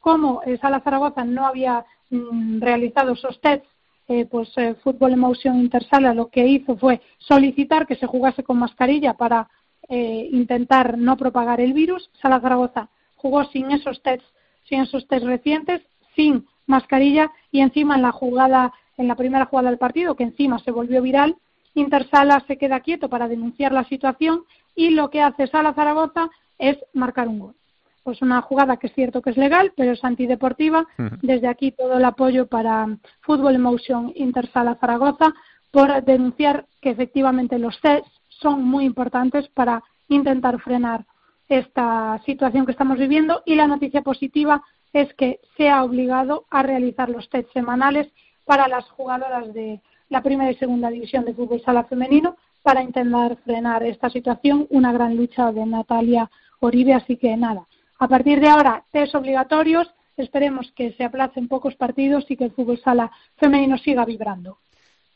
[0.02, 3.73] Como el Sala Zaragoza no había mm, realizado esos tests
[4.08, 8.60] eh, pues eh, Fútbol Emotion Intersala lo que hizo fue solicitar que se jugase con
[8.60, 9.50] mascarilla para
[9.88, 12.10] eh, intentar no propagar el virus.
[12.22, 14.28] Sala Zaragoza jugó sin esos tests,
[14.68, 15.82] sin esos tests recientes,
[16.16, 20.60] sin mascarilla y encima en la jugada, en la primera jugada del partido, que encima
[20.60, 21.38] se volvió viral,
[21.76, 24.44] Intersala se queda quieto para denunciar la situación
[24.76, 26.30] y lo que hace Sala Zaragoza
[26.60, 27.56] es marcar un gol
[28.04, 30.86] pues una jugada que es cierto que es legal, pero es antideportiva.
[31.22, 32.88] Desde aquí todo el apoyo para
[33.22, 35.34] Fútbol Emotion Intersala Zaragoza
[35.72, 41.06] por denunciar que efectivamente los tests son muy importantes para intentar frenar
[41.48, 43.42] esta situación que estamos viviendo.
[43.46, 48.12] Y la noticia positiva es que se ha obligado a realizar los tests semanales
[48.46, 53.38] para las jugadoras de la primera y segunda división de fútbol sala femenino para intentar
[53.38, 56.30] frenar esta situación, una gran lucha de Natalia
[56.60, 57.68] Oribe, así que nada,
[58.00, 59.88] a partir de ahora, test obligatorios.
[60.18, 64.60] Esperemos que se aplacen pocos partidos y que el fútbol sala femenino siga vibrando.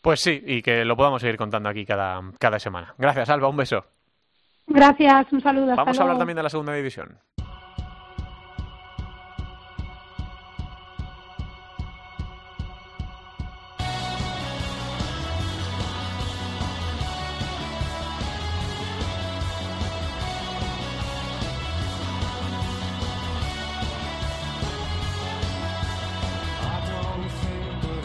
[0.01, 2.95] Pues sí, y que lo podamos seguir contando aquí cada, cada semana.
[2.97, 3.47] Gracias, Alba.
[3.47, 3.85] Un beso.
[4.65, 5.75] Gracias, un saludo.
[5.75, 7.17] Vamos a hablar también de la segunda división.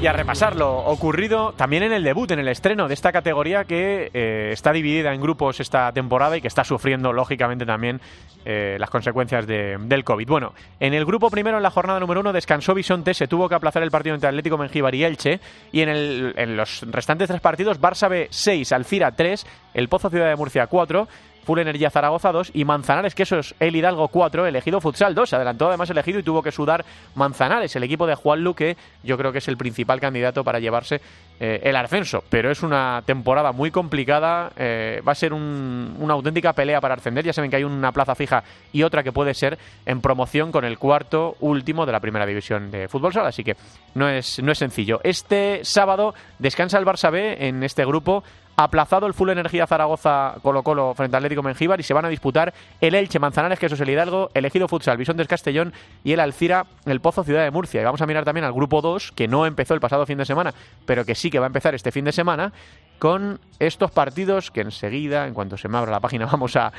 [0.03, 3.63] Y a repasar lo ocurrido también en el debut, en el estreno de esta categoría
[3.67, 8.01] que eh, está dividida en grupos esta temporada y que está sufriendo lógicamente también
[8.45, 10.27] eh, las consecuencias del COVID.
[10.27, 13.55] Bueno, en el grupo primero, en la jornada número uno, descansó Bisonte, se tuvo que
[13.55, 15.39] aplazar el partido entre Atlético Mengíbar y Elche
[15.71, 20.11] y en, el, en los restantes tres partidos, Barça B 6, Alcira 3, El Pozo
[20.11, 21.07] Ciudad de Murcia 4,
[21.45, 25.29] Full Energía Zaragoza 2 y Manzanares, que eso es el Hidalgo 4, elegido Futsal 2.
[25.29, 26.85] Se adelantó además elegido y tuvo que sudar
[27.15, 31.01] Manzanares, el equipo de Juan Luque, yo creo que es el principal candidato para llevarse
[31.41, 32.23] eh, el ascenso.
[32.31, 37.25] Pero es una temporada muy complicada, eh, va a ser una auténtica pelea para ascender.
[37.25, 40.65] Ya saben que hay una plaza fija y otra que puede ser en promoción con
[40.65, 43.57] el cuarto último de la primera división de fútbol sala, así que
[43.95, 45.01] no es, no es sencillo.
[45.03, 48.23] Este sábado descansa el Barça B en este grupo
[48.65, 52.09] aplazado el Full Energía Zaragoza Colo Colo frente al Atlético Mengíbar y se van a
[52.09, 55.73] disputar el Elche Manzanares, que es el Hidalgo, el Ejido Futsal, Bisontes Castellón
[56.05, 57.81] y el Alcira, el Pozo Ciudad de Murcia.
[57.81, 60.25] Y vamos a mirar también al grupo 2, que no empezó el pasado fin de
[60.25, 60.53] semana,
[60.87, 62.53] pero que sí que va a empezar este fin de semana,
[62.99, 66.73] con estos partidos que enseguida, en cuanto se me abra la página, vamos a,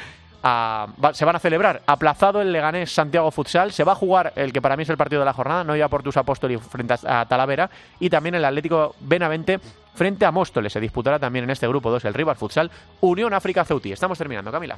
[1.14, 1.82] se van a celebrar.
[1.86, 3.72] Aplazado el Leganés Santiago Futsal.
[3.72, 5.76] Se va a jugar el que para mí es el partido de la jornada, no
[5.76, 7.70] ya por tus apóstoles frente a Talavera.
[8.00, 9.60] Y también el Atlético Benavente
[9.94, 10.74] frente a Móstoles.
[10.74, 12.72] Se disputará también en este grupo 2 el rival futsal
[13.02, 13.92] Unión África Ceutí.
[13.92, 14.78] Estamos terminando, Camila.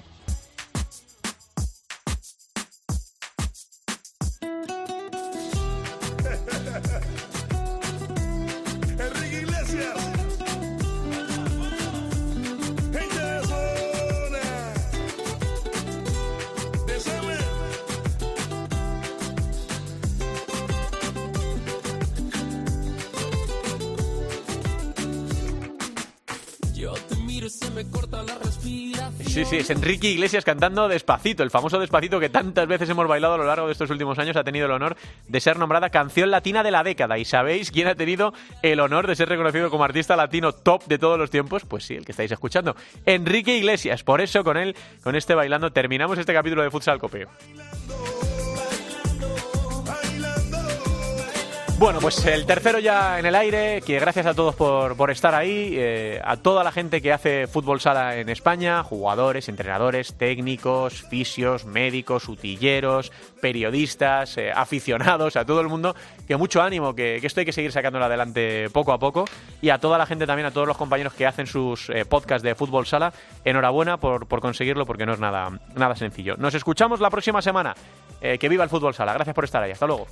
[29.36, 33.34] Sí, sí, es Enrique Iglesias cantando Despacito, el famoso Despacito que tantas veces hemos bailado
[33.34, 34.38] a lo largo de estos últimos años.
[34.38, 34.96] Ha tenido el honor
[35.28, 37.18] de ser nombrada canción latina de la década.
[37.18, 41.00] ¿Y sabéis quién ha tenido el honor de ser reconocido como artista latino top de
[41.00, 41.66] todos los tiempos?
[41.66, 42.78] Pues sí, el que estáis escuchando.
[43.06, 44.04] Enrique Iglesias.
[44.04, 44.74] Por eso, con él,
[45.04, 47.28] con este bailando, terminamos este capítulo de Futsal Copeo.
[51.78, 55.36] Bueno, pues el tercero ya en el aire, que gracias a todos por, por estar
[55.36, 61.04] ahí, eh, a toda la gente que hace fútbol sala en España, jugadores, entrenadores, técnicos,
[61.10, 63.12] fisios, médicos, utilleros,
[63.42, 65.96] periodistas, eh, aficionados, a todo el mundo,
[66.26, 69.26] que mucho ánimo, que, esto hay que seguir sacándolo adelante poco a poco,
[69.62, 72.42] y a toda la gente también, a todos los compañeros que hacen sus eh, podcasts
[72.42, 73.12] de fútbol sala,
[73.44, 76.38] enhorabuena por, por conseguirlo, porque no es nada, nada sencillo.
[76.38, 77.76] Nos escuchamos la próxima semana.
[78.22, 79.14] que viva el fútbol sala.
[79.14, 79.72] Gracias por estar ahí.
[79.72, 80.08] Hasta luego.